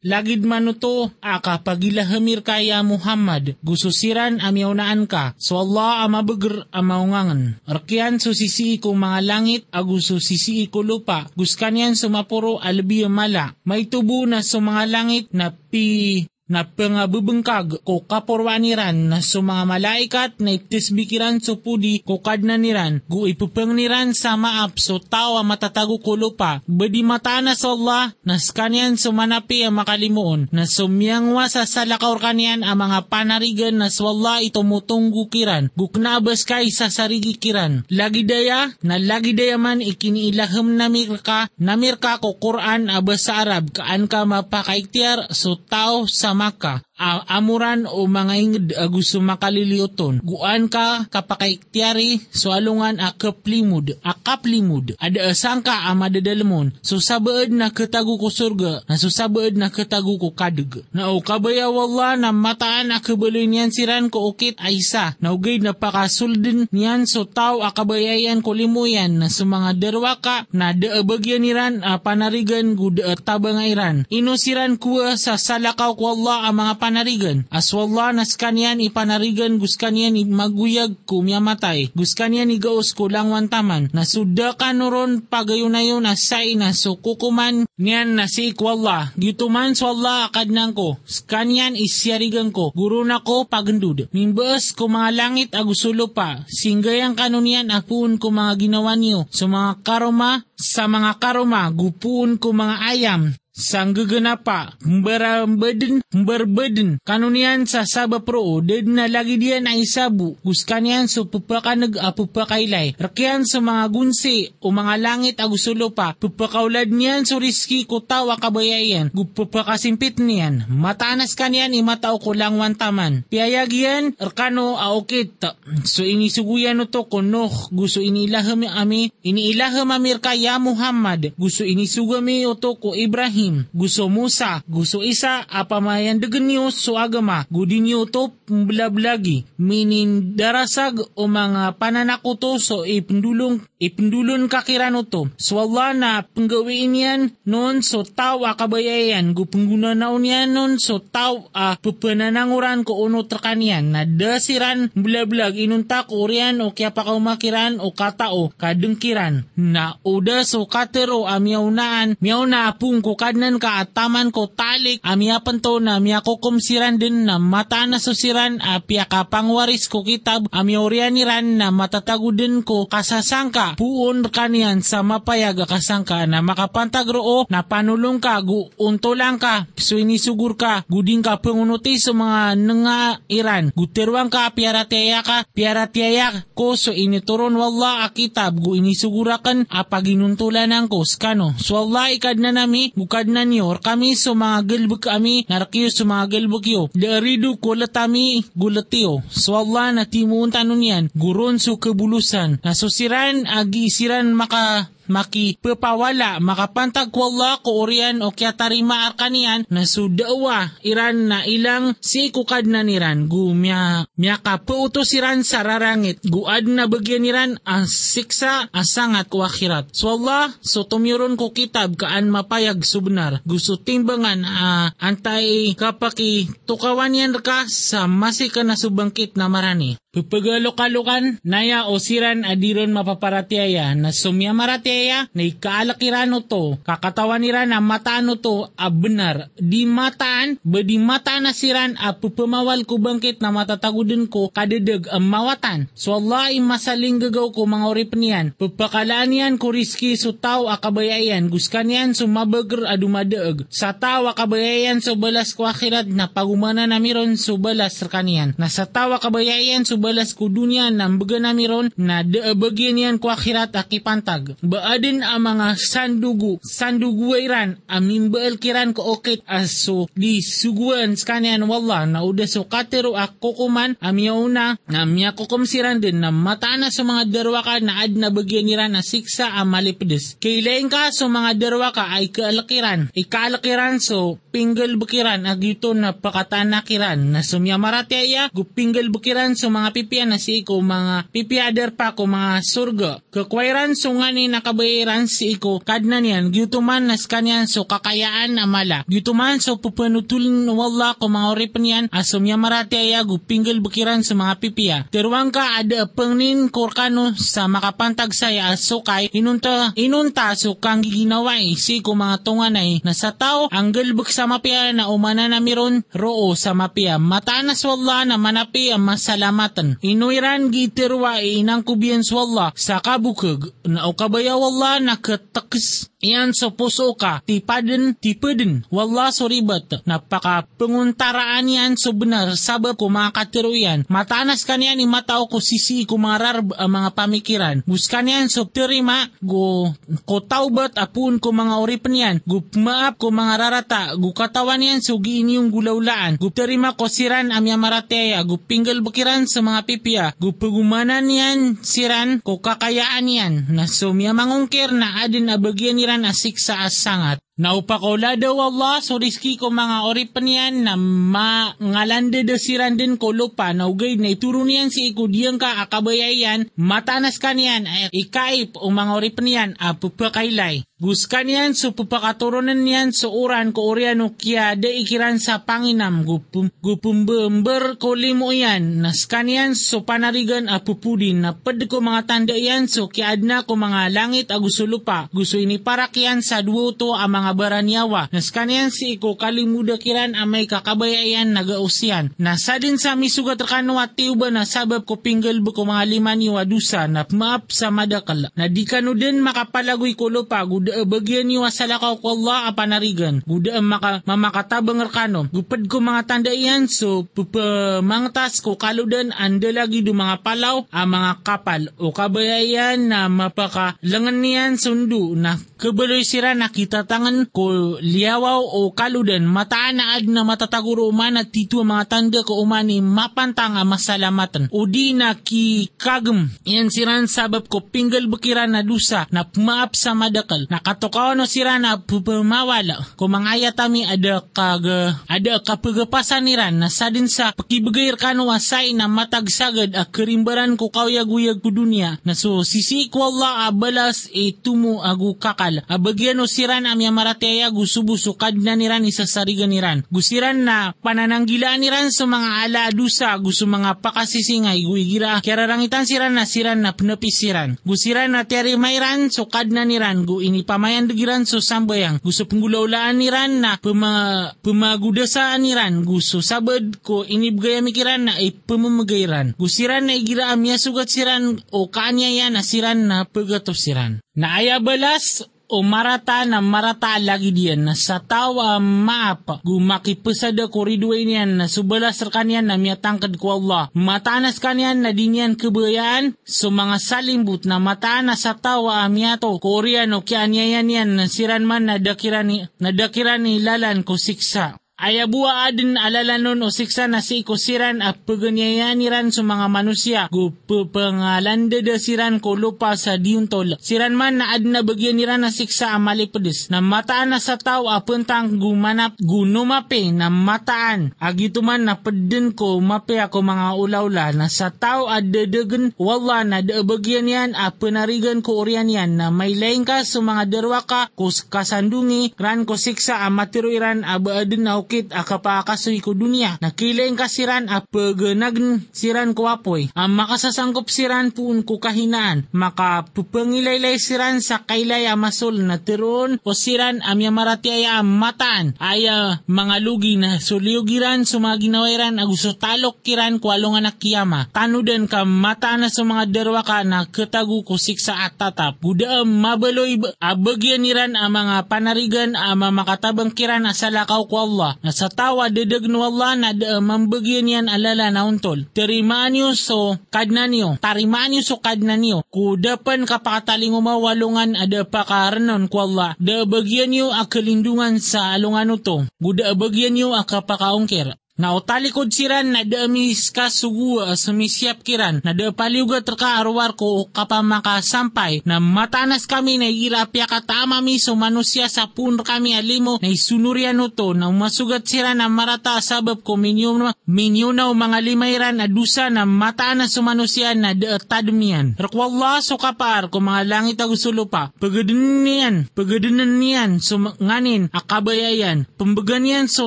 Lagid 0.04 0.44
manuto, 0.44 1.16
aka 1.24 1.64
pagilahamir 1.64 2.44
kaya 2.44 2.84
Muhammad, 2.84 3.56
gususiran 3.64 4.36
amyaunaan 4.36 5.08
ka, 5.08 5.32
so 5.40 5.56
Allah 5.56 6.04
amabagar 6.04 6.68
amaungangan. 6.76 7.56
Arkian 7.64 8.20
susisi 8.20 8.76
ko 8.84 8.92
mga 8.92 9.24
langit, 9.24 9.64
aguso 9.72 10.20
sisi 10.20 10.68
ko 10.68 10.84
lupa, 10.84 11.24
guskanyan 11.40 11.96
sumapuro 11.96 12.60
albi 12.60 13.08
mala. 13.08 13.56
May 13.64 13.88
tubo 13.88 14.28
na 14.28 14.44
sa 14.44 14.60
mga 14.60 14.92
langit 14.92 15.32
na 15.32 15.48
pi 15.56 16.28
na 16.44 16.68
pangabubengkag 16.68 17.80
ko 17.88 18.04
kaporwaniran 18.04 19.08
na 19.08 19.24
sa 19.24 19.40
mga 19.40 19.64
malaikat 19.64 20.30
na 20.44 20.60
itisbikiran 20.60 21.40
so 21.40 21.56
pudi 21.56 22.04
ko 22.04 22.20
kadna 22.20 22.60
niran 22.60 23.00
gu 23.08 23.32
ipupeng 23.32 23.72
niran 23.72 24.12
sa 24.12 24.36
maap 24.36 24.76
so 24.76 25.00
tawa 25.00 25.40
matatago 25.40 25.96
ko 26.04 26.20
lupa. 26.20 26.60
Badi 26.68 27.00
matana 27.00 27.56
sa 27.56 27.72
Allah 27.72 28.12
na 28.28 28.36
skanyan 28.36 29.00
sumanapi 29.00 29.64
ang 29.64 29.80
makalimuon 29.80 30.52
na 30.52 30.68
sumyangwa 30.68 31.48
sa 31.48 31.64
salakaw 31.64 32.20
kanyan 32.20 32.60
ang 32.60 32.76
mga 32.76 33.08
panarigan 33.08 33.80
na 33.80 33.88
sa 33.88 34.12
Allah 34.12 34.44
itumutunggu 34.44 35.32
kiran 35.32 35.72
guknabas 35.72 36.44
kay 36.44 36.68
sa 36.68 36.92
sarigi 36.92 37.40
kiran 37.40 37.88
lagi 37.88 38.20
daya 38.28 38.68
na 38.84 39.00
lagi 39.00 39.32
daya 39.32 39.56
man 39.56 39.80
ikiniilaham 39.80 40.76
namir 40.76 41.16
ka 41.24 41.48
namir 41.56 41.96
ka 41.96 42.20
ko 42.20 42.36
Quran 42.36 42.92
abas 42.92 43.32
sa 43.32 43.40
Arab 43.40 43.72
kaan 43.72 44.04
ka 44.04 44.28
mapakaiktiar 44.28 45.32
so 45.32 45.56
tao 45.56 46.04
sa 46.04 46.33
Maka, 46.34 46.82
a- 46.98 47.24
amuran 47.38 47.86
o 47.90 48.06
mga 48.06 48.34
inged 48.38 48.66
a 48.78 48.86
gusto 48.86 49.18
makaliliuton. 49.18 50.22
Guan 50.22 50.70
ka 50.70 51.06
kapakaiktiyari 51.10 52.22
so 52.30 52.54
alungan 52.54 53.02
a 53.02 53.10
kaplimud, 53.14 53.98
a 54.02 54.14
kaplimud. 54.14 54.94
Ada 55.02 55.34
asang 55.34 55.62
ka 55.62 55.90
a 55.90 55.94
madadalamon. 55.94 56.72
So 56.82 57.02
sabaad 57.02 57.50
na 57.50 57.70
katago 57.74 58.18
ko 58.18 58.30
surga, 58.30 58.86
na 58.86 58.94
so 58.94 59.10
sabaad 59.10 59.58
na 59.58 59.70
katago 59.70 60.16
ko 60.18 60.30
kadag. 60.30 60.86
Na 60.94 61.10
o 61.10 61.18
kabaya 61.20 61.66
wala 61.70 62.14
na 62.14 62.30
mataan 62.30 62.94
a 62.94 63.02
kabaloy 63.02 63.46
niyan 63.50 63.74
siran 63.74 64.06
ko 64.08 64.30
ukit 64.30 64.58
ay 64.62 64.78
isa. 64.78 65.18
Na 65.18 65.34
ugay 65.34 65.58
na 65.58 65.74
pakasuldin 65.74 66.70
niyan 66.70 67.06
so 67.10 67.26
tao 67.26 67.62
a 67.62 67.74
kabayayan 67.74 68.40
ko 68.44 68.54
limuyan 68.54 69.18
na 69.18 69.26
sa 69.30 69.42
mga 69.42 69.74
derwa 69.78 70.14
ka 70.22 70.46
na 70.54 70.70
daabagyan 70.70 71.42
niran 71.42 71.74
a 71.82 71.98
panarigan 71.98 72.78
guda 72.78 73.18
tabang 73.18 73.58
iran. 73.66 74.06
Inusiran 74.12 74.78
kuwa 74.78 75.18
sa 75.18 75.34
salakaw 75.40 75.96
ko 75.98 76.14
Allah 76.14 76.48
ang 76.50 76.56
mga 76.62 76.74
panarigan. 76.84 77.48
As 77.48 77.72
wala 77.72 78.12
nas 78.12 78.36
kanyan 78.36 78.84
ipanarigan 78.84 79.56
gus 79.56 79.80
kanyan 79.80 80.20
maguyag 80.28 80.92
kumyamatay. 81.08 81.96
Gus 81.96 82.12
kanyan 82.12 82.52
igaos 82.52 82.92
ko 82.92 83.08
langwan 83.08 83.48
taman. 83.48 83.88
Nasuda 83.96 84.52
ka 84.60 84.76
nuron 84.76 85.24
pagayunayon 85.24 86.04
na 86.04 86.12
say 86.12 86.52
na 86.60 86.76
so 86.76 87.00
kukuman 87.00 87.64
niyan 87.80 88.20
na 88.20 88.28
si 88.28 88.52
ikwalla. 88.52 89.16
Gituman 89.16 89.72
so 89.72 89.96
Allah 89.96 90.28
akad 90.28 90.52
nang 90.52 90.76
ko. 90.76 91.00
Kanyan 91.24 91.72
isyarigan 91.72 92.52
ko. 92.52 92.76
Guru 92.76 93.00
na 93.08 93.24
ko 93.24 93.48
pagandud. 93.48 94.12
Mimbaas 94.12 94.76
ko 94.76 94.92
mga 94.92 95.10
langit 95.16 95.50
agusulo 95.56 96.12
pa. 96.12 96.44
Singgayang 96.44 97.16
kanunian 97.16 97.72
apun 97.72 98.20
ko 98.20 98.28
mga 98.28 98.60
ginawa 98.60 98.92
niyo. 98.92 99.24
So 99.32 99.48
mga 99.48 99.80
karoma 99.80 100.44
sa 100.52 100.84
mga 100.84 101.16
karoma 101.16 101.64
gupuun 101.72 102.36
ko 102.36 102.52
mga 102.52 102.76
ayam 102.92 103.32
sang 103.54 103.94
gaganapa, 103.94 104.74
mbarambeden, 104.82 106.02
mbarbeden, 106.10 106.98
kanunian 107.06 107.70
sa 107.70 107.86
saba 107.86 108.18
pro, 108.18 108.58
ded 108.58 108.90
na 108.90 109.06
lagi 109.06 109.38
diyan 109.38 109.70
ay 109.70 109.86
isabu, 109.86 110.34
guskanian 110.42 111.06
so 111.06 111.30
pupakanag 111.30 111.94
a 112.02 112.10
pupakailay, 112.10 112.98
rakyan 112.98 113.46
sa 113.46 113.62
mga 113.62 113.94
gunsi 113.94 114.50
o 114.58 114.74
mga 114.74 114.98
langit 114.98 115.38
agusulo 115.38 115.94
pa, 115.94 116.18
pupakaulad 116.18 116.90
niyan 116.90 117.22
so 117.30 117.38
riski 117.38 117.86
ko 117.86 118.02
tawa 118.02 118.42
kabayayan, 118.42 119.14
gupupakasimpit 119.14 120.18
niyan, 120.18 120.66
matanas 120.66 121.38
kanian 121.38 121.78
imatao 121.78 122.18
ko 122.18 122.34
lang 122.34 122.58
wantaman, 122.58 123.22
piyayag 123.30 123.70
yan, 123.70 124.04
arkano 124.18 124.82
aokit, 124.82 125.38
so 125.86 126.02
inisuguyan 126.02 126.74
no 126.74 126.90
to 126.90 127.06
kuno, 127.06 127.46
gusto 127.70 128.02
inilaham 128.02 128.66
ami, 128.66 129.14
iniilaham 129.22 129.94
amir 129.94 130.18
kaya 130.18 130.58
Muhammad, 130.58 131.30
gusto 131.38 131.62
inisugami 131.62 132.50
oto 132.50 132.74
ko 132.82 132.98
Ibrahim, 132.98 133.43
gusto 133.74 134.06
Musa, 134.06 134.62
gusto 134.68 135.02
isa, 135.02 135.42
apamayan 135.50 136.22
dagan 136.22 136.46
niyo 136.46 136.70
so 136.70 136.96
agama, 136.96 137.44
gudi 137.50 137.80
niyo 137.82 138.06
to 138.08 138.30
blablagi, 138.46 139.44
minin 139.58 140.36
darasag 140.36 141.00
o 141.16 141.24
mga 141.26 141.76
pananakuto 141.80 142.60
so 142.60 142.84
ipendulong 142.84 143.64
ipendulun 143.80 144.48
ka 144.48 144.64
kirano 144.64 145.04
to. 145.04 145.28
So 145.36 145.60
Allah 145.60 145.92
na 145.92 146.10
penggawiin 146.24 146.94
yan 146.96 147.20
noon 147.44 147.84
so 147.84 148.04
tao 148.04 148.48
akabayayan. 148.48 149.36
Gu 149.36 149.44
pengguna 149.44 149.92
naon 149.92 150.24
yan 150.24 150.52
noon 150.56 150.80
so 150.80 151.00
tao 151.00 151.48
uh, 151.52 151.76
pupanananguran 151.80 152.84
ko 152.86 153.04
uno 153.04 153.28
terkanian 153.28 153.92
na 153.92 154.08
dasiran 154.08 154.88
belag-belag 154.96 155.56
inunta 155.58 156.08
ko 156.08 156.24
riyan 156.24 156.64
o 156.64 156.72
kaya 156.72 156.94
pa 156.94 157.04
kaumakiran 157.04 157.80
o 157.82 157.92
katao 157.92 158.52
kadengkiran 158.56 159.44
na 159.58 160.00
uda 160.00 160.46
so 160.46 160.64
katero 160.64 161.28
amyaw 161.28 161.66
naan 161.68 162.16
miyaw 162.20 162.48
na 162.48 162.72
apung 162.72 163.04
ko 163.04 163.18
kadnan 163.34 163.58
ka 163.58 163.82
ataman 163.82 164.30
ko 164.30 164.46
talik 164.46 165.02
amyapan 165.02 165.58
to 165.58 165.82
na 165.82 165.98
miya 165.98 166.22
ko 166.22 166.38
kumsiran 166.38 167.02
din 167.02 167.26
na 167.26 167.42
mata 167.42 167.82
na 167.82 167.98
susiran 167.98 168.62
apya 168.62 169.10
kapangwaris 169.10 169.90
ko 169.90 170.06
kitab 170.06 170.46
amyaw 170.54 170.86
riyan 170.86 171.18
niran 171.18 171.58
na 171.58 171.74
matatagudin 171.74 172.62
ko 172.62 172.86
kasasangka. 172.86 173.74
Puon 173.74 174.22
kanian 174.30 174.86
sa 174.86 175.02
mapayag 175.02 175.66
kasangka 175.66 176.30
na 176.30 176.46
makapantag 176.46 177.10
roo 177.10 177.42
na 177.50 177.66
panulong 177.66 178.22
ka 178.22 178.38
gu 178.38 178.70
unto 178.78 179.18
lang 179.18 179.42
ka 179.42 179.66
so 179.74 179.98
inisugur 179.98 180.54
ka 180.54 180.86
guding 180.86 181.26
ka 181.26 181.42
pangunuti 181.42 181.98
sa 181.98 182.14
mga 182.14 182.54
nga 182.54 183.18
iran. 183.26 183.74
Guterwang 183.74 184.30
ka 184.30 184.46
piara 184.54 184.86
tiyaya 184.86 185.26
ka 185.26 185.42
piara 185.50 185.90
tiyaya 185.90 186.46
ko 186.54 186.78
so 186.78 186.94
inituron 186.94 187.58
wala 187.58 188.06
akitab 188.06 188.62
gu 188.62 188.78
inisugurakan 188.78 189.66
apaginuntulan 189.66 190.70
ang 190.70 190.86
ko 190.86 191.02
skano. 191.02 191.58
So 191.58 191.82
Allah 191.82 192.14
ikad 192.14 192.38
na 192.38 192.54
nami 192.54 192.94
gukad 192.94 193.23
na 193.28 193.44
niyo 193.44 193.72
kami 193.82 194.16
so 194.16 194.32
mga 194.32 194.64
galbuk 194.64 195.08
kami 195.08 195.44
narkiyo 195.48 195.90
so 195.90 196.04
mga 196.08 196.38
galbuk 196.38 196.64
yo. 196.66 196.88
Daridu 196.94 197.56
kulatami 197.58 198.44
gulatiyo 198.56 199.22
so 199.28 199.54
na 199.92 200.04
tanon 200.50 200.82
yan 200.82 201.04
guron 201.14 201.58
so 201.58 201.76
kebulusan 201.76 202.62
nasusiran 202.64 203.46
agi 203.46 203.90
isiran 203.90 204.32
maka 204.32 204.93
maki 205.08 205.56
pepawala 205.58 206.38
makapantag 206.38 207.10
ko 207.10 207.32
Allah 207.32 207.58
ko 207.64 207.84
orian 207.84 208.20
o 208.22 208.30
kya 208.30 208.54
tarima 208.54 209.08
arkanian 209.10 209.66
na 209.72 209.88
sudawa 209.88 210.70
iran 210.84 211.28
na 211.30 211.42
ilang 211.48 211.96
si 211.98 212.30
kukad 212.30 212.68
na 212.68 212.86
niran. 212.86 213.26
Gu 213.26 213.56
mya 213.56 214.06
mya 214.16 214.36
ka 214.38 214.60
pautos 214.62 215.12
iran 215.16 215.42
sa 215.42 215.64
rarangit. 215.64 216.20
Guad 216.24 216.68
na 216.68 216.86
bagyan 216.86 217.24
niran 217.24 217.52
ang 217.64 217.88
siksa 217.88 218.68
asangat 218.70 219.32
ko 219.32 219.42
akhirat. 219.42 219.90
So 219.96 220.14
Allah 220.14 220.52
so 220.60 220.84
tumyuron 220.84 221.34
ko 221.40 221.50
kitab 221.50 221.96
kaan 221.96 222.28
mapayag 222.28 222.84
subnar. 222.84 223.40
Gusto 223.48 223.80
timbangan 223.80 224.40
uh, 224.44 224.88
antay 225.00 225.74
kapaki 225.74 226.48
tukawan 226.68 227.16
yan 227.16 227.34
ka 227.40 227.66
sa 227.66 228.06
masika 228.06 228.62
na 228.62 228.78
subangkit 228.78 229.34
na 229.34 229.50
marani 229.50 229.98
Pupagalokalukan, 230.14 231.42
naya 231.42 231.90
o 231.90 231.98
siran 231.98 232.46
adiron 232.46 232.94
mapaparatiaya 232.94 233.98
na 233.98 234.14
sumya 234.14 234.54
maratiaya 234.54 235.26
na 235.34 235.42
ikaalakirano 235.42 236.46
to, 236.46 236.78
kakatawan 236.86 237.42
nira 237.42 237.66
na 237.66 237.82
mataano 237.82 238.38
to 238.38 238.70
a 238.78 238.94
benar. 238.94 239.50
Di 239.58 239.90
mataan, 239.90 240.62
ba 240.62 240.86
di 240.86 241.02
mataan 241.02 241.50
na 241.50 241.52
siran 241.52 241.98
a 241.98 242.14
pupamawal 242.14 242.86
ko 242.86 243.02
bangkit 243.02 243.42
na 243.42 243.50
matatagudin 243.50 244.30
ko 244.30 244.54
kadedeg 244.54 245.10
ang 245.10 245.26
mawatan. 245.26 245.90
So 245.98 246.14
Allah 246.14 246.54
masaling 246.62 247.18
gagaw 247.18 247.50
ko 247.50 247.66
mga 247.66 247.86
orip 247.90 248.14
niyan. 248.14 248.54
Pupakalaan 248.54 249.34
yan 249.34 249.58
ko 249.58 249.74
riski 249.74 250.14
so 250.14 250.30
tao 250.30 250.70
akabayayan, 250.70 251.50
guskan 251.50 251.90
yan 251.90 252.14
so 252.14 252.30
mabager 252.30 252.86
adumadeeg. 252.86 253.66
Sa 253.66 253.90
tao 253.98 254.30
akabayayan 254.30 255.02
so 255.02 255.18
balas 255.18 255.58
ko 255.58 255.66
akhirat 255.66 256.06
na 256.06 256.30
pagumana 256.30 256.86
na 256.86 257.02
miron 257.02 257.34
so 257.34 257.58
balas 257.58 257.98
kaniyan. 257.98 258.54
Na 258.54 258.70
sa 258.70 258.86
tao 258.86 259.10
akabayayan 259.10 259.82
so 259.82 259.98
balas 260.04 260.36
ko 260.36 260.52
dunya 260.52 260.92
ng 260.92 261.16
baga 261.16 261.40
namiron 261.40 261.88
na 261.96 262.20
daabagyan 262.20 263.00
yan 263.00 263.16
ko 263.16 263.32
akhirat 263.32 263.72
akipantag. 263.72 264.60
Baadin 264.60 265.24
ang 265.24 265.40
mga 265.40 265.80
sandugu, 265.80 266.60
sanduguwairan, 266.60 267.80
amin 267.88 268.28
baal 268.28 268.60
kiran 268.60 268.92
ko 268.92 269.16
okit 269.16 269.40
aso 269.48 270.04
di 270.12 270.44
suguan 270.44 271.16
skanyan 271.16 271.64
wallah 271.64 272.04
na 272.04 272.20
uda 272.20 272.44
so 272.44 272.68
katero 272.68 273.16
ako 273.16 273.56
kuman 273.56 273.96
amyaw 274.04 274.44
na 274.52 274.76
miya 275.08 275.32
kukumsiran 275.32 276.04
din 276.04 276.20
na 276.20 276.28
mata 276.28 276.76
na 276.76 276.92
sa 276.92 277.00
mga 277.00 277.32
darwa 277.32 277.64
ka 277.64 277.80
na 277.80 278.04
ad 278.04 278.12
na 278.12 278.28
bagyan 278.28 278.68
na 278.92 279.00
siksa 279.00 279.56
ang 279.56 279.72
malipides. 279.72 280.36
Kailain 280.36 280.90
ka 280.92 281.08
so 281.14 281.30
mga 281.30 281.56
darwa 281.56 281.94
ka 281.94 282.10
ay 282.12 282.28
kaalakiran. 282.28 283.08
Ikaalakiran 283.14 284.02
so 284.02 284.36
pinggal 284.50 284.98
bukiran 284.98 285.46
agito 285.46 285.94
na 285.94 286.12
pakatanakiran 286.12 287.18
na 287.18 287.40
sumya 287.40 287.78
marataya 287.78 288.50
gupinggal 288.50 289.08
bukiran 289.08 289.54
so 289.54 289.70
mga 289.70 289.93
pipian 289.94 290.34
na 290.34 290.42
si 290.42 290.66
iko 290.66 290.82
mga 290.82 291.30
pipiader 291.30 291.94
pa 291.94 292.18
ko 292.18 292.26
mga 292.26 292.58
surga. 292.66 293.22
Kakwairan 293.30 293.94
so 293.94 294.10
nga 294.18 294.34
ni 294.34 294.50
nakabayaran 294.50 295.30
si 295.30 295.54
iko 295.54 295.78
kadna 295.78 296.18
niyan 296.18 296.50
gyutuman 296.50 297.06
nas 297.06 297.30
kanyan 297.30 297.70
so 297.70 297.86
kakayaan 297.86 298.58
amala. 298.58 299.06
Gyutuman 299.06 299.62
so 299.62 299.78
pupanutulin 299.78 300.66
wala 300.66 301.14
ko 301.14 301.30
mga 301.30 301.46
oripan 301.54 301.86
yan 301.86 302.04
asum 302.10 302.42
ya 302.42 302.58
marati 302.58 302.98
ayagu 302.98 303.38
pinggil 303.38 303.78
bukiran 303.78 304.26
sa 304.26 304.34
mga 304.34 304.54
pipia. 304.58 304.98
Terwang 305.14 305.54
ka 305.54 305.78
ada 305.78 306.10
pengnin 306.10 306.66
korkano 306.74 307.38
sa 307.38 307.70
makapantag 307.70 308.34
saya 308.34 308.74
asukay 308.74 309.30
inunta 309.30 309.94
inunta 309.94 310.50
so 310.58 310.74
kang 310.74 311.06
ginawa 311.06 311.62
eh, 311.62 311.78
si 311.78 312.02
ko 312.02 312.18
mga 312.18 312.42
tunganay 312.42 312.98
na 313.06 313.14
sa 313.14 313.30
tao 313.30 313.70
ang 313.70 313.94
galbuk 313.94 314.32
sa 314.34 314.50
mapia 314.50 314.90
na 314.90 315.06
umana 315.06 315.46
na 315.46 315.62
miron 315.62 316.02
roo 316.10 316.58
sa 316.58 316.74
mapia. 316.74 317.20
Matanas 317.20 317.84
wala 317.86 318.26
na 318.26 318.40
manapi 318.40 318.90
ang 318.90 319.04
masalamatan 319.04 319.83
Inuiran 320.00 320.54
Inuiran 320.54 320.72
gitirwa 320.72 321.42
inang 321.42 321.82
kubiyan 321.84 322.22
swalla 322.24 322.72
sa 322.76 323.00
kabukag 323.00 323.74
na 323.84 324.06
o 324.08 324.12
kabaya 324.16 324.56
wala 324.56 325.02
nakatakis 325.02 326.13
Iyan 326.24 326.56
sa 326.56 326.72
puso 326.72 327.12
ka, 327.20 327.44
tipaden, 327.44 328.16
tipeden, 328.16 328.80
wala 328.88 329.28
suribat, 329.28 330.08
napaka 330.08 330.64
penguntaraan 330.80 331.68
yan 331.68 332.00
so 332.00 332.16
benar, 332.16 332.56
sabab 332.56 332.96
ko 332.96 333.12
mga 333.12 333.36
katiruyan, 333.36 334.00
matanas 334.08 334.64
kanya 334.64 334.96
ni 334.96 335.04
matao 335.04 335.44
ko 335.52 335.60
sisi 335.60 336.08
ko 336.08 336.16
marar 336.16 336.64
uh, 336.64 336.88
mga 336.88 337.12
pamikiran, 337.12 337.76
buskan 337.84 338.24
yan 338.24 338.48
so 338.48 338.64
terima, 338.64 339.28
go, 339.44 339.92
ko 340.24 340.40
taubat 340.40 340.96
apun 340.96 341.36
ko 341.36 341.52
mga 341.52 341.76
oripan 341.76 342.16
yan, 342.16 342.36
go 342.48 342.64
maap 342.80 343.20
ko 343.20 343.28
mga 343.28 343.54
rarata, 343.60 344.02
go 344.16 344.32
katawan 344.32 344.80
yan 344.80 345.04
so 345.04 345.20
giin 345.20 345.52
yung 345.52 345.68
gulaulaan, 345.68 346.40
go 346.40 346.48
terima 346.48 346.96
ko 346.96 347.04
siran 347.04 347.52
amya 347.52 347.76
marateya, 347.76 348.40
go 348.48 348.56
pinggal 348.56 349.04
bukiran 349.04 349.44
sa 349.44 349.60
mga 349.60 349.80
pipia, 349.84 350.24
go 350.40 350.56
pagumanan 350.56 351.28
yan 351.28 351.76
siran 351.84 352.40
ko 352.40 352.64
kakayaan 352.64 353.28
yan, 353.28 353.52
na 353.76 353.84
so 353.84 354.16
miya 354.16 354.32
mangungkir 354.32 354.88
na 354.88 355.20
adin 355.20 355.52
abagyan 355.52 356.00
niran 356.00 356.13
na 356.20 356.32
siksa 356.32 356.84
as 356.86 356.94
sangat 357.00 357.38
Naupakola 357.54 358.34
daw 358.34 358.58
Allah 358.66 358.98
so 358.98 359.14
riski 359.14 359.54
ko 359.54 359.70
mga 359.70 360.10
oripan 360.10 360.42
yan 360.42 360.74
na 360.90 360.98
mangalande 360.98 362.42
da 362.42 362.58
siran 362.58 362.98
din 362.98 363.14
ko 363.14 363.30
lupa 363.30 363.70
na 363.70 363.86
ugay 363.86 364.18
na 364.18 364.34
ituro 364.34 364.66
niyan 364.66 364.90
si 364.90 365.14
ikudiyang 365.14 365.62
ka 365.62 365.86
akabayayan 365.86 366.66
matanas 366.74 367.38
ka 367.38 367.54
niyan 367.54 367.86
ay 367.86 368.10
ikaip 368.10 368.74
o 368.74 368.90
mga 368.90 369.12
oripan 369.14 369.46
yan 369.46 369.70
apupakailay. 369.78 370.82
Guskan 371.04 371.50
yan 371.52 371.76
so 371.76 371.92
pupakaturunan 371.92 372.80
niyan 372.80 373.12
so 373.12 373.28
uran 373.30 373.76
ko 373.76 373.92
orian 373.92 374.24
o 374.24 374.32
kya 374.34 374.72
da 374.72 374.88
ikiran 374.88 375.36
sa 375.36 375.60
panginam. 375.62 376.24
Gupum, 376.24 376.72
gupumbember 376.80 378.00
ko 378.00 378.16
limo 378.16 378.50
yan. 378.50 379.04
Naskan 379.04 379.52
yan 379.52 379.70
so 379.76 380.02
panarigan 380.02 380.64
apupudin 380.66 381.44
na 381.44 381.52
pad 381.52 381.82
ko 381.86 382.00
mga 382.02 382.24
tanda 382.24 382.56
yan 382.56 382.90
so 382.90 383.06
kiad 383.12 383.46
na 383.46 383.62
ko 383.62 383.78
mga 383.78 384.10
langit 384.10 384.48
agusulupa 384.48 385.28
gusto 385.30 385.60
ini 385.60 385.76
parakyan 385.76 386.40
sa 386.40 386.64
duwo 386.64 386.96
to 386.96 387.12
baranyawa. 387.52 388.32
Naskanian 388.32 388.88
si 388.88 389.20
iko 389.20 389.36
kalimuda 389.36 390.00
kiran 390.00 390.32
amay 390.32 390.64
kakabayayan 390.64 391.52
nagausyan. 391.52 392.32
Nasa 392.40 392.80
din 392.80 392.96
sa 392.96 393.12
misugat 393.18 393.60
rakano 393.60 394.00
at 394.00 394.16
tiuba 394.16 394.48
na 394.48 394.64
sabab 394.64 395.04
ko 395.04 395.20
pinggal 395.20 395.60
ko 395.74 395.84
mga 395.84 396.06
liman 396.06 396.38
ni 396.38 396.48
wadusa 396.48 397.10
na 397.10 397.26
maap 397.28 397.74
sa 397.74 397.90
madakal. 397.90 398.48
Na 398.54 398.70
di 398.70 398.86
kano 398.86 399.12
din 399.12 399.42
makapalagoy 399.42 400.14
ko 400.14 400.30
lupa 400.30 400.62
guda 400.64 401.02
bagyan 401.04 401.50
ni 401.50 401.58
wasalakaw 401.58 402.22
ko 402.22 402.40
Allah 402.40 402.70
apanarigan. 402.70 403.42
Guda 403.42 403.82
maka, 403.82 404.22
mamakatabang 404.24 405.02
rakano. 405.04 405.50
Gupad 405.50 405.90
ko 405.90 405.98
mga 405.98 406.22
tanda 406.30 406.54
iyan 406.54 406.86
so 406.86 407.26
pupamangtas 407.26 408.62
ko 408.62 408.78
kaludan 408.78 409.34
anda 409.34 409.74
lagi 409.74 410.06
do 410.06 410.14
mga 410.14 410.46
palaw 410.46 410.86
ang 410.94 411.08
mga 411.10 411.32
kapal 411.42 411.82
o 411.98 412.14
kabayayan 412.14 413.10
na 413.10 413.26
mapaka 413.26 413.98
langan 414.04 414.38
niyan 414.38 414.78
sundo 414.78 415.34
na 415.34 415.58
Kabaloy 415.84 416.24
sira 416.24 416.56
nakita 416.56 417.04
tangan 417.04 417.44
ko 417.52 418.00
liawaw 418.00 418.56
o 418.56 418.96
kaludan 418.96 419.44
mataan 419.44 420.00
na 420.00 420.16
ad 420.16 420.24
na 420.24 420.40
matataguro 420.40 421.04
umana 421.04 421.44
tito 421.44 421.84
mga 421.84 422.08
tanda 422.08 422.40
ko 422.40 422.56
umani 422.56 423.04
mapantang 423.04 423.76
masalamatan. 423.84 424.72
O 424.72 424.88
di 424.88 425.12
na 425.12 425.36
ki 425.36 425.92
kagem 426.00 426.48
yan 426.64 426.88
siran 426.88 427.28
sabab 427.28 427.68
ko 427.68 427.84
pinggal 427.84 428.32
bukiran 428.32 428.72
na 428.72 428.80
dusa 428.80 429.28
na 429.28 429.44
pumaap 429.44 429.92
sa 429.92 430.16
madakal. 430.16 430.64
Nakatukaw 430.72 431.36
no 431.36 431.44
sira 431.44 431.76
na 431.76 432.00
pupamawala. 432.00 433.04
Kung 433.20 433.36
mangaya 433.36 433.68
tami 433.68 434.08
ada 434.08 434.40
kag 434.40 434.88
ada 435.28 435.52
kapagapasan 435.60 436.48
niran 436.48 436.80
na 436.80 436.88
sa 436.88 437.12
din 437.12 437.28
sa 437.28 437.52
pakibagayar 437.52 438.16
kano 438.16 438.48
asay 438.48 438.96
na 438.96 439.04
matagsagad 439.04 439.92
a 440.00 440.08
kerimbaran 440.08 440.80
ko 440.80 440.88
kawyag-uyag 440.88 441.60
ko 441.60 441.68
dunia 441.68 442.16
na 442.24 442.32
so 442.32 442.64
sisi 442.64 443.12
ko 443.12 443.28
Allah 443.28 443.68
abalas 443.68 444.32
e 444.32 444.56
agu 445.04 445.36
kakal. 445.36 445.73
Abagyan 445.90 446.38
o 446.38 446.46
siran 446.46 446.86
amya 446.86 447.10
marataya 447.10 447.72
gusubo 447.74 448.14
sukad 448.14 448.54
na 448.60 448.78
niran 448.78 449.02
isa 449.02 449.26
sarigan 449.26 449.72
niran. 449.72 450.06
Gusiran 450.12 450.62
na 450.62 450.94
panananggilaan 450.94 451.82
niran 451.82 452.14
sa 452.14 452.28
mga 452.28 452.50
ala 452.68 452.80
adusa 452.92 453.34
gusto 453.42 453.66
mga 453.66 453.98
pakasisingay 453.98 454.86
guigira 454.86 455.40
kiararangitan 455.42 456.06
siran 456.06 456.38
na 456.38 456.46
siran 456.46 456.84
na 456.84 456.94
pinapisiran. 456.94 457.80
Gusiran 457.82 458.36
na 458.36 458.44
teri 458.44 458.78
mayran 458.78 459.32
sukad 459.32 459.72
na 459.74 459.82
niran 459.82 460.22
gu 460.22 460.44
ini 460.44 460.62
pamayan 460.62 461.10
degiran 461.10 461.48
so 461.48 461.58
sambayang 461.58 462.20
gusto 462.20 462.44
penggulaulaan 462.44 463.18
niran 463.18 463.64
na 463.64 463.80
pema, 463.80 464.52
pemagudasaan 464.60 465.64
niran 465.64 466.04
gusto 466.04 466.44
sabad 466.44 467.00
ko 467.00 467.24
ini 467.24 467.50
bugaya 467.50 467.80
mikiran 467.80 468.28
na 468.28 468.34
ipamamagayran. 468.36 469.56
Gusiran 469.56 470.06
na 470.06 470.14
igira 470.14 470.52
amya 470.52 470.76
sugat 470.76 471.08
siran 471.08 471.58
o 471.72 471.88
kaanyaya 471.88 472.52
na 472.52 472.60
siran 472.60 473.08
na 473.08 473.24
pagatop 473.24 473.76
siran. 473.78 474.20
Na 474.36 474.58
ayabalas 474.60 475.46
o 475.74 475.82
marata 475.82 476.46
na 476.46 476.62
marata 476.62 477.18
lagi 477.18 477.50
diyan 477.50 477.90
na 477.90 477.94
sa 477.98 478.22
tawa 478.22 478.78
maap 478.78 479.58
gumakipasada 479.66 480.70
koridway 480.70 481.26
niyan 481.26 481.58
na 481.58 481.66
subalas 481.66 482.22
kanyan 482.30 482.70
na 482.70 482.78
miyatangkad 482.78 483.34
ko 483.34 483.58
Allah. 483.58 483.90
Matanas 483.90 484.62
kanyan 484.62 485.02
na 485.02 485.10
dinyan 485.10 485.58
kebayaan 485.58 486.38
so 486.46 486.70
mga 486.70 487.02
salimbut 487.02 487.66
na 487.66 487.82
matanas 487.82 488.46
sa 488.46 488.54
tawa 488.54 489.02
miyato 489.10 489.50
korean 489.58 490.14
o 490.14 490.22
kianyayan 490.22 490.86
yan 490.86 491.10
na 491.18 491.26
siran 491.26 491.66
man 491.66 491.90
na 491.90 491.98
dakirani, 491.98 492.70
na 492.78 492.94
dakirani 492.94 493.58
lalan 493.58 494.06
ko 494.06 494.14
siksa. 494.14 494.78
Ayabuwa 495.04 495.68
adin 495.68 496.00
alalanon 496.00 496.64
o 496.64 496.72
siksa 496.72 497.04
na 497.12 497.20
si 497.20 497.44
ikusiran 497.44 498.00
at 498.00 498.24
paganyayaniran 498.24 499.28
sa 499.28 499.44
mga 499.44 499.66
manusia 499.68 500.20
gu 500.32 500.48
pangalanda 500.64 501.84
da 501.84 502.00
siran 502.00 502.40
ko 502.40 502.56
lupa 502.56 502.96
sa 502.96 503.20
diuntol. 503.20 503.76
Siran 503.84 504.16
man 504.16 504.40
na 504.40 504.56
adna 504.56 504.80
bagyan 504.80 505.20
niran 505.20 505.44
na 505.44 505.52
siksa 505.52 505.92
amali 505.92 506.24
pedis 506.24 506.72
na 506.72 506.80
mataan 506.80 507.36
na 507.36 507.38
sa 507.44 507.60
tao 507.60 507.92
apuntang 507.92 508.56
gumanap 508.56 509.12
gunumape 509.20 510.08
na 510.08 510.32
mataan. 510.32 511.12
Agito 511.20 511.60
man 511.60 511.84
na 511.84 512.00
pedin 512.00 512.56
ko 512.56 512.80
mape 512.80 513.20
ako 513.20 513.44
mga 513.44 513.76
ulaula 513.76 514.32
na 514.32 514.48
sa 514.48 514.72
tao 514.72 515.12
adadagan 515.12 515.92
wala 516.00 516.48
na 516.48 516.64
daabagyan 516.64 517.28
yan 517.28 517.50
a 517.52 517.68
penarigan 517.76 518.40
ko 518.40 518.56
orian 518.56 518.88
yan 518.88 519.20
na 519.20 519.28
may 519.28 519.52
laing 519.52 519.84
ka 519.84 520.00
sa 520.00 520.24
mga 520.24 520.48
derwaka 520.48 521.12
ko 521.12 521.28
kasandungi 521.28 522.32
ran 522.40 522.64
ko 522.64 522.80
siksa 522.80 523.20
amatiru 523.28 523.68
iran 523.68 524.00
aba 524.08 524.40
adin 524.40 524.64
na 524.94 525.10
ukit 525.10 525.10
akapakasoy 525.10 525.98
ko 525.98 526.14
dunia. 526.14 526.54
Nakilaing 526.62 527.18
kasiran 527.18 527.66
a 527.66 527.82
paganagn 527.82 528.86
siran 528.94 529.34
ko 529.34 529.50
apoy. 529.50 529.90
Ang 529.90 530.14
makasasangkop 530.14 530.86
siran 530.86 531.34
puun 531.34 531.66
ko 531.66 531.82
kahinaan. 531.82 532.46
Makapupangilaylay 532.54 533.98
siran 533.98 534.38
sa 534.38 534.62
kaylay 534.62 535.10
amasol 535.10 535.66
na 535.66 535.82
tiroon 535.82 536.38
o 536.46 536.54
siran 536.54 537.02
amya 537.02 537.34
marati 537.34 537.74
ay 537.74 537.90
mataan. 538.06 538.78
Aya 538.78 539.42
mga 539.50 539.82
lugi 539.82 540.14
na 540.14 540.38
suliugiran 540.38 541.26
sumaginawiran 541.26 542.22
aguso 542.22 542.54
talok 542.54 543.02
kiran 543.02 543.42
ko 543.42 543.50
along 543.50 543.82
anak 543.82 543.98
kiyama. 543.98 544.46
Tanudan 544.54 545.10
ka 545.10 545.26
mataan 545.26 545.82
na 545.82 545.88
sa 545.90 546.06
mga 546.06 546.30
derwa 546.30 546.62
ka 546.62 546.86
na 546.86 547.10
katagu 547.10 547.66
ko 547.66 547.74
siksa 547.74 548.14
at 548.22 548.38
tatap. 548.38 548.78
Gudaam 548.78 549.26
mabaloy 549.26 549.98
abagyan 550.22 550.86
niran 550.86 551.18
ang 551.18 551.34
mga 551.34 551.66
panarigan 551.66 552.38
ama 552.38 552.70
makatabang 552.70 553.34
kiran 553.34 553.66
asalakaw 553.66 554.30
ko 554.30 554.36
Allah 554.46 554.73
na 554.80 554.90
sa 554.90 555.12
tawa 555.12 555.52
dedag 555.52 555.86
no 555.86 556.02
Allah 556.02 556.32
na 556.34 556.50
da 556.56 556.80
mambagyan 556.80 557.46
yan 557.46 557.66
alala 557.68 558.10
na 558.10 558.24
untol. 558.26 558.66
Terimaan 558.72 559.36
niyo 559.36 559.52
so 559.54 560.00
kadna 560.10 560.48
niyo. 560.48 560.80
Tarimaan 560.80 561.34
niyo 561.34 561.42
so 561.44 561.56
kadna 561.60 561.94
niyo. 561.94 562.24
Kudapan 562.32 563.04
kapakataling 563.04 563.74
umawalungan 563.74 564.56
ada 564.58 564.86
pakaranon 564.86 565.68
ko 565.68 565.86
Allah. 565.86 566.18
Da 566.18 566.42
bagyan 566.48 566.90
niyo 566.94 567.12
akalindungan 567.14 568.00
sa 568.00 568.34
alungan 568.34 568.74
uto. 568.74 569.06
Guda 569.20 569.52
bagyan 569.54 569.94
niyo 569.94 570.16
akapakaungkir. 570.16 571.14
Na 571.34 571.50
utalikod 571.50 572.14
siran 572.14 572.54
na 572.54 572.62
daamis 572.62 573.34
ka 573.34 573.50
sugu 573.50 573.98
uh, 573.98 574.14
sumisyap 574.14 574.86
kiran. 574.86 575.18
Na 575.26 575.34
da 575.34 575.50
paliuga 575.50 575.98
terka 575.98 576.38
arwar 576.38 576.78
ko 576.78 577.10
kapa 577.10 577.42
makasampay 577.42 578.46
na 578.46 578.62
matanas 578.62 579.26
kami 579.26 579.58
na 579.58 579.66
irapya 579.66 580.30
katama 580.30 580.78
mi 580.78 581.02
so 581.02 581.18
manusia 581.18 581.66
sa 581.66 581.90
pun 581.90 582.14
kami 582.22 582.54
alimo 582.54 583.02
na 583.02 583.10
isunurian 583.10 583.82
to 583.98 584.14
na 584.14 584.30
masugat 584.30 584.86
siran 584.86 585.18
na 585.18 585.26
marata 585.26 585.82
sabab 585.82 586.22
ko 586.22 586.38
minyo 586.38 586.78
na 586.78 586.94
minyo 587.02 587.50
na 587.50 587.66
mga 587.66 587.98
limayran 587.98 588.62
na 588.62 588.70
dusa 588.70 589.10
na 589.10 589.26
mataanas 589.26 589.90
so 589.90 590.06
manusia 590.06 590.54
na 590.54 590.70
da 590.70 591.02
tadmian. 591.02 591.74
Rakwallah 591.74 592.46
so 592.46 592.62
kapar 592.62 593.10
ko 593.10 593.18
mga 593.18 593.42
langit 593.42 593.82
agusulo 593.82 594.30
pa 594.30 594.54
pagadinan 594.62 595.66
pagadinan 595.74 596.38
niyan 596.38 596.78
so 596.78 596.94
nganin 597.02 597.74
akabayayan. 597.74 598.70
Pembeganian 598.78 599.50
so 599.50 599.66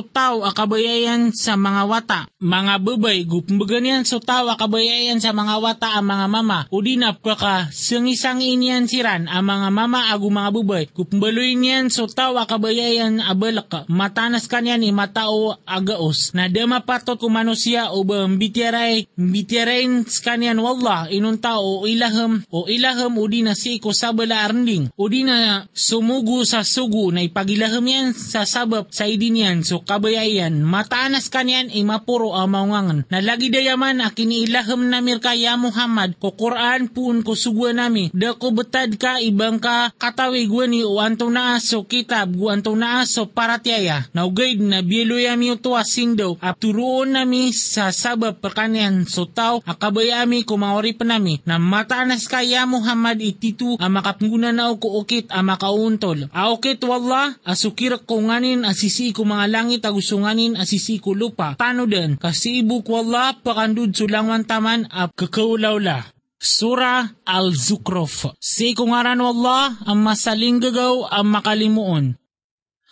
tao 0.00 0.48
akabayayan 0.48 1.28
sa 1.36 1.57
mga 1.58 1.82
wata, 1.90 2.20
mga 2.38 2.74
babay, 2.80 3.26
gupumbaganian 3.26 4.06
so 4.06 4.22
tawa 4.22 4.54
kabayayan 4.54 5.18
sa 5.18 5.34
mga 5.34 5.58
wata 5.58 5.88
ang 5.98 6.06
mga 6.06 6.26
mama, 6.30 6.58
o 6.70 6.78
di 6.78 6.94
na 6.94 7.14
paka 7.14 7.70
sangisang 7.74 8.40
inian 8.40 8.86
siran 8.86 9.26
ang 9.26 9.44
mga 9.44 9.68
mama 9.74 10.10
agu 10.10 10.30
mga 10.30 10.50
babay, 10.54 10.84
gupumbaloy 10.90 11.58
niyan 11.58 11.90
so 11.90 12.06
tawa 12.06 12.46
kabayayan 12.46 13.18
abalaka, 13.22 13.84
matanas 13.90 14.46
kanyan 14.46 14.82
ni 14.82 14.90
matao 14.94 15.58
agaos, 15.66 16.32
na 16.36 16.46
dama 16.46 16.82
patot 16.82 17.18
kumanusia 17.18 17.90
o 17.90 18.06
ba 18.06 18.26
mbitiaray, 18.28 19.10
mbitiarayin 19.18 20.06
kanyan 20.22 20.62
wallah, 20.62 21.10
inunta 21.10 21.58
o 21.58 21.86
ilaham, 21.88 22.44
o 22.52 22.70
ilaham 22.70 23.18
o 23.18 23.24
di 23.26 23.42
na 23.42 23.56
si 23.58 23.80
ko 23.82 23.90
sabala 23.90 24.46
arnding, 24.46 24.90
o 24.94 25.04
di 25.10 25.26
na 25.26 25.66
sumugu 25.74 26.46
sa 26.46 26.62
sugu 26.62 27.10
na 27.10 27.24
ipagilaham 27.24 27.86
yan 27.86 28.06
sa 28.14 28.46
sabab 28.46 28.90
sa 28.90 29.06
idin 29.06 29.62
so 29.62 29.80
kabayayan, 29.84 30.60
mataanas 30.62 31.30
kanyan 31.48 31.72
yan 31.72 31.80
imapuro 31.80 32.36
amangangan. 32.36 33.08
Nalagi 33.08 33.48
dayaman 33.48 34.04
akin 34.04 34.36
ilaham 34.36 34.92
na 34.92 35.00
mirkaya 35.00 35.56
Muhammad 35.56 36.20
ko 36.20 36.36
Quran 36.36 36.92
pun 36.92 37.24
ko 37.24 37.32
sugwa 37.32 37.72
nami. 37.72 38.12
Da 38.12 38.36
ko 38.36 38.52
betad 38.52 38.92
ka 39.00 39.16
ibang 39.24 39.56
ka 39.56 39.88
katawi 39.96 40.44
gwani 40.44 40.84
o 40.84 41.00
anto 41.00 41.32
na 41.32 41.56
aso 41.56 41.88
kitab 41.88 42.36
gu 42.36 42.52
anto 42.52 42.76
na 42.76 43.00
aso 43.00 43.32
paratiaya. 43.32 44.04
Naugaid 44.12 44.60
na 44.60 44.84
bieloyami 44.84 45.56
uto 45.56 45.72
asindo 45.72 46.36
at 46.44 46.60
turuon 46.60 47.16
nami 47.16 47.56
sa 47.56 47.96
sabab 47.96 48.44
perkanian 48.44 49.08
so 49.08 49.24
tao 49.24 49.64
akabayami 49.64 50.44
ko 50.44 50.60
maori 50.60 50.92
pa 50.92 51.08
nami 51.08 51.40
na 51.48 51.56
mataanas 51.56 52.28
kaya 52.28 52.68
Muhammad 52.68 53.24
ititu 53.24 53.80
ang 53.80 53.96
makapungguna 53.96 54.52
na 54.52 54.68
ko 54.76 55.00
ukit 55.00 55.32
ang 55.32 55.48
makauntol. 55.48 56.28
Aukit 56.28 56.84
wallah 56.84 57.40
asukirak 57.48 58.04
ko 58.04 58.20
nganin 58.20 58.68
asisi 58.68 59.16
ko 59.16 59.24
mga 59.24 59.48
langit 59.48 59.88
agusunganin 59.88 60.60
asisi 60.60 61.00
ko 61.00 61.16
lupa 61.16 61.37
pa. 61.38 61.54
Paano 61.54 61.86
din? 61.86 62.18
Kasi 62.18 62.66
ibuk 62.66 62.90
wala 62.90 63.38
pakandud 63.38 63.94
sulangan 63.94 64.42
taman 64.42 64.90
ap 64.90 65.14
kakaulawla. 65.14 66.10
Sura 66.38 67.06
Al-Zukrof. 67.26 68.34
Si 68.42 68.74
kungaran 68.74 69.22
wallah 69.22 69.78
ang 69.86 70.02
masaling 70.02 70.58
gagaw 70.58 71.06
ang 71.06 71.30
makalimuon. 71.30 72.18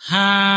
Hamim. 0.07 0.47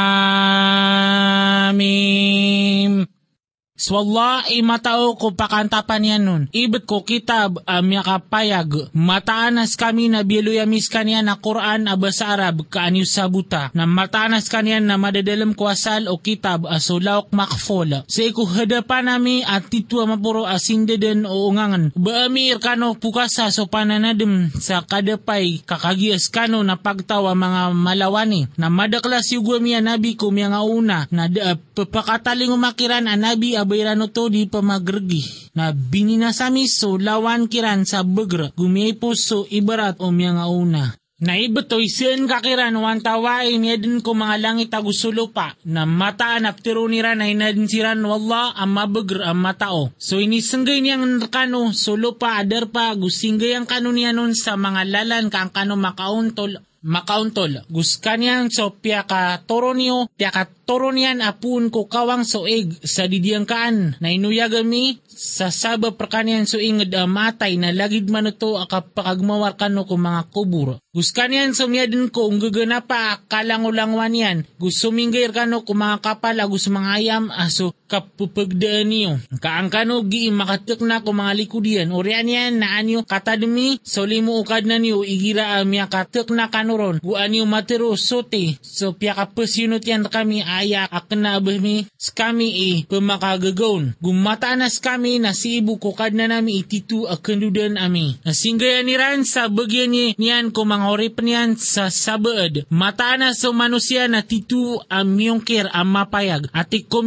Swalla 3.80 4.44
imatao 4.52 5.16
ko 5.16 5.32
pakantapan 5.32 6.04
yan 6.04 6.22
nun. 6.28 6.42
Ibet 6.52 6.84
ko 6.84 7.00
kitab 7.00 7.64
um, 7.64 7.86
yakapayag. 7.88 8.92
Mataanas 8.92 9.72
kami 9.72 10.12
na 10.12 10.20
biluyamis 10.20 10.92
kanya 10.92 11.24
na 11.24 11.40
Quran 11.40 11.88
abasa 11.88 12.28
Arab 12.28 12.68
kaanyo 12.68 13.08
sabuta. 13.08 13.72
Na 13.72 13.88
mataanas 13.88 14.52
kanya 14.52 14.84
na 14.84 15.00
madadalam 15.00 15.56
ko 15.56 15.72
o 15.72 16.14
kitab 16.20 16.68
asulawak 16.68 17.32
makfol. 17.32 18.04
Sa 18.04 18.20
hadapan 18.52 19.08
nami 19.08 19.40
at 19.40 19.72
titwa 19.72 20.12
mapuro 20.12 20.44
asindeden 20.44 21.24
o 21.24 21.48
ungangan. 21.48 21.88
Baami 21.96 22.52
irkano 22.52 23.00
pukasa 23.00 23.48
so 23.48 23.64
pananadem 23.64 24.52
sa 24.60 24.84
kadapay 24.84 25.64
kakagias 25.64 26.28
kano 26.28 26.60
na 26.60 26.76
pagtawa 26.76 27.32
mga 27.32 27.72
malawani. 27.72 28.44
Na 28.60 28.68
madaklas 28.68 29.32
yung 29.32 29.64
miya 29.64 29.80
nabi 29.80 30.20
ko 30.20 30.28
nga 30.28 30.60
una. 30.60 31.08
Na 31.08 31.32
da, 31.32 31.56
papakataling 31.56 32.52
umakiran 32.52 33.08
a 33.08 33.16
nabi 33.16 33.56
bayrano 33.70 34.10
to 34.10 34.26
di 34.26 34.50
pa 34.50 34.58
magregi 34.58 35.54
na 35.54 35.70
bininasami 35.70 36.66
so 36.66 36.98
lawan 36.98 37.46
kiran 37.46 37.86
sa 37.86 38.02
bagra 38.02 38.50
gumiay 38.58 38.98
po 38.98 39.14
so 39.14 39.46
ibarat 39.46 40.02
o 40.02 40.10
miya 40.10 40.34
nga 40.34 40.50
una. 40.50 40.84
Naibetoy 41.20 41.84
siyan 41.84 42.24
kakiran 42.24 42.72
wan 42.80 43.04
tawain 43.04 43.60
niya 43.60 43.76
din 43.76 44.00
ko 44.00 44.16
mga 44.16 44.40
langit 44.40 44.72
agusulo 44.72 45.28
pa 45.28 45.52
na 45.68 45.84
mataan 45.84 46.48
aptiro 46.48 46.88
nira 46.88 47.12
na 47.12 47.28
hinadin 47.28 47.68
siran 47.68 48.00
wala 48.00 48.56
ang 48.56 48.72
mabagr 48.72 49.28
ang 49.28 49.36
matao. 49.36 49.92
So 50.00 50.16
inisanggay 50.16 50.80
niyang 50.80 51.28
kano 51.28 51.76
sulo 51.76 52.16
pa 52.16 52.40
adar 52.40 52.72
pa 52.72 52.96
gusinggay 52.96 53.52
ang 53.52 53.68
kano 53.68 53.92
niya 53.92 54.16
nun 54.16 54.32
sa 54.32 54.56
mga 54.56 54.88
lalan 54.88 55.28
kang 55.28 55.52
kano 55.52 55.76
makauntol 55.76 56.64
makauntol. 56.80 57.68
Guskanian 57.68 58.48
so 58.48 58.72
pia 58.72 59.04
ka 59.04 59.44
toro 59.44 59.76
niyo, 59.76 60.08
pia 60.16 60.32
niyan 60.78 61.24
apun 61.24 61.74
ko 61.74 61.90
kawang 61.90 62.22
soeg 62.22 62.78
sa 62.86 63.10
didiyang 63.10 63.48
kaan. 63.48 63.98
Na 63.98 64.12
inuyagami 64.12 65.02
sa 65.10 65.50
saba 65.50 65.92
perkanian 65.92 66.46
so 66.46 66.62
inged 66.62 66.94
uh, 66.94 67.04
matay 67.04 67.58
na 67.58 67.74
lagid 67.74 68.06
man 68.08 68.30
ito 68.30 68.56
akapakagmawar 68.56 69.58
kano 69.58 69.82
ko 69.84 69.98
mga 69.98 70.22
kubur. 70.30 70.78
Guskanian 70.90 71.54
sumyadin 71.54 72.10
ko 72.10 72.26
ang 72.30 72.42
gagana 72.42 72.82
pa 72.82 73.20
kalangulangwan 73.28 74.16
yan. 74.16 74.38
Gusto 74.58 74.90
minggir 74.90 75.30
kano 75.30 75.62
ko 75.62 75.76
mga 75.76 76.02
kapal 76.02 76.40
agus 76.40 76.70
mga 76.70 76.90
ayam 76.98 77.24
aso 77.30 77.76
kapupagdaan 77.90 78.88
niyo. 78.90 79.12
Kaang 79.42 79.70
kano 79.70 80.02
gi 80.06 80.30
makatek 80.30 80.82
na 80.86 81.02
ko 81.02 81.14
mga 81.14 81.32
likudian. 81.36 81.94
Urian 81.94 82.26
yan 82.26 82.62
na 82.62 82.78
anyo 82.78 83.02
katadmi 83.06 83.82
so 83.82 84.06
limo 84.06 84.38
ukad 84.40 84.66
na 84.66 84.78
niyo 84.80 85.02
igira 85.06 85.58
amya 85.60 85.90
katek 85.90 86.32
na 86.34 86.48
kanuron. 86.48 86.98
Guan 87.02 87.34
niyo 87.34 87.44
matero 87.46 87.94
sote. 87.94 88.58
So 88.62 88.96
piya 88.96 89.14
kapasyunot 89.14 89.84
yan 89.86 90.06
kami 90.10 90.42
aya 90.60 90.86
akna 90.86 91.40
abami 91.40 91.88
kami 92.14 92.48
i 92.52 92.70
pemakagagaon. 92.86 93.96
Gumatanas 93.98 94.76
kami 94.78 95.00
kami 95.00 95.16
na 95.16 95.32
si 95.32 95.64
ibu 95.64 95.80
ko 95.80 95.96
kad 95.96 96.12
na 96.12 96.28
nami 96.28 96.60
ititu 96.60 97.08
akendudan 97.08 97.80
ami. 97.80 98.20
Nasinggayan 98.20 98.84
ni 98.84 99.00
Ran 99.00 99.24
sa 99.24 99.48
bagyan 99.48 99.88
ni 99.88 100.12
niyan 100.20 100.52
ko 100.52 100.68
mga 100.68 100.92
orip 100.92 101.24
niyan 101.24 101.56
sa 101.56 101.88
sabaad. 101.88 102.68
Mata 102.68 103.16
na 103.16 103.32
sa 103.32 103.48
manusia 103.48 104.04
na 104.04 104.20
titu 104.20 104.76
ang 104.92 105.16
miyongkir 105.16 105.72
ang 105.72 105.88
mapayag. 105.88 106.52
Ati 106.52 106.84
ko 106.84 107.00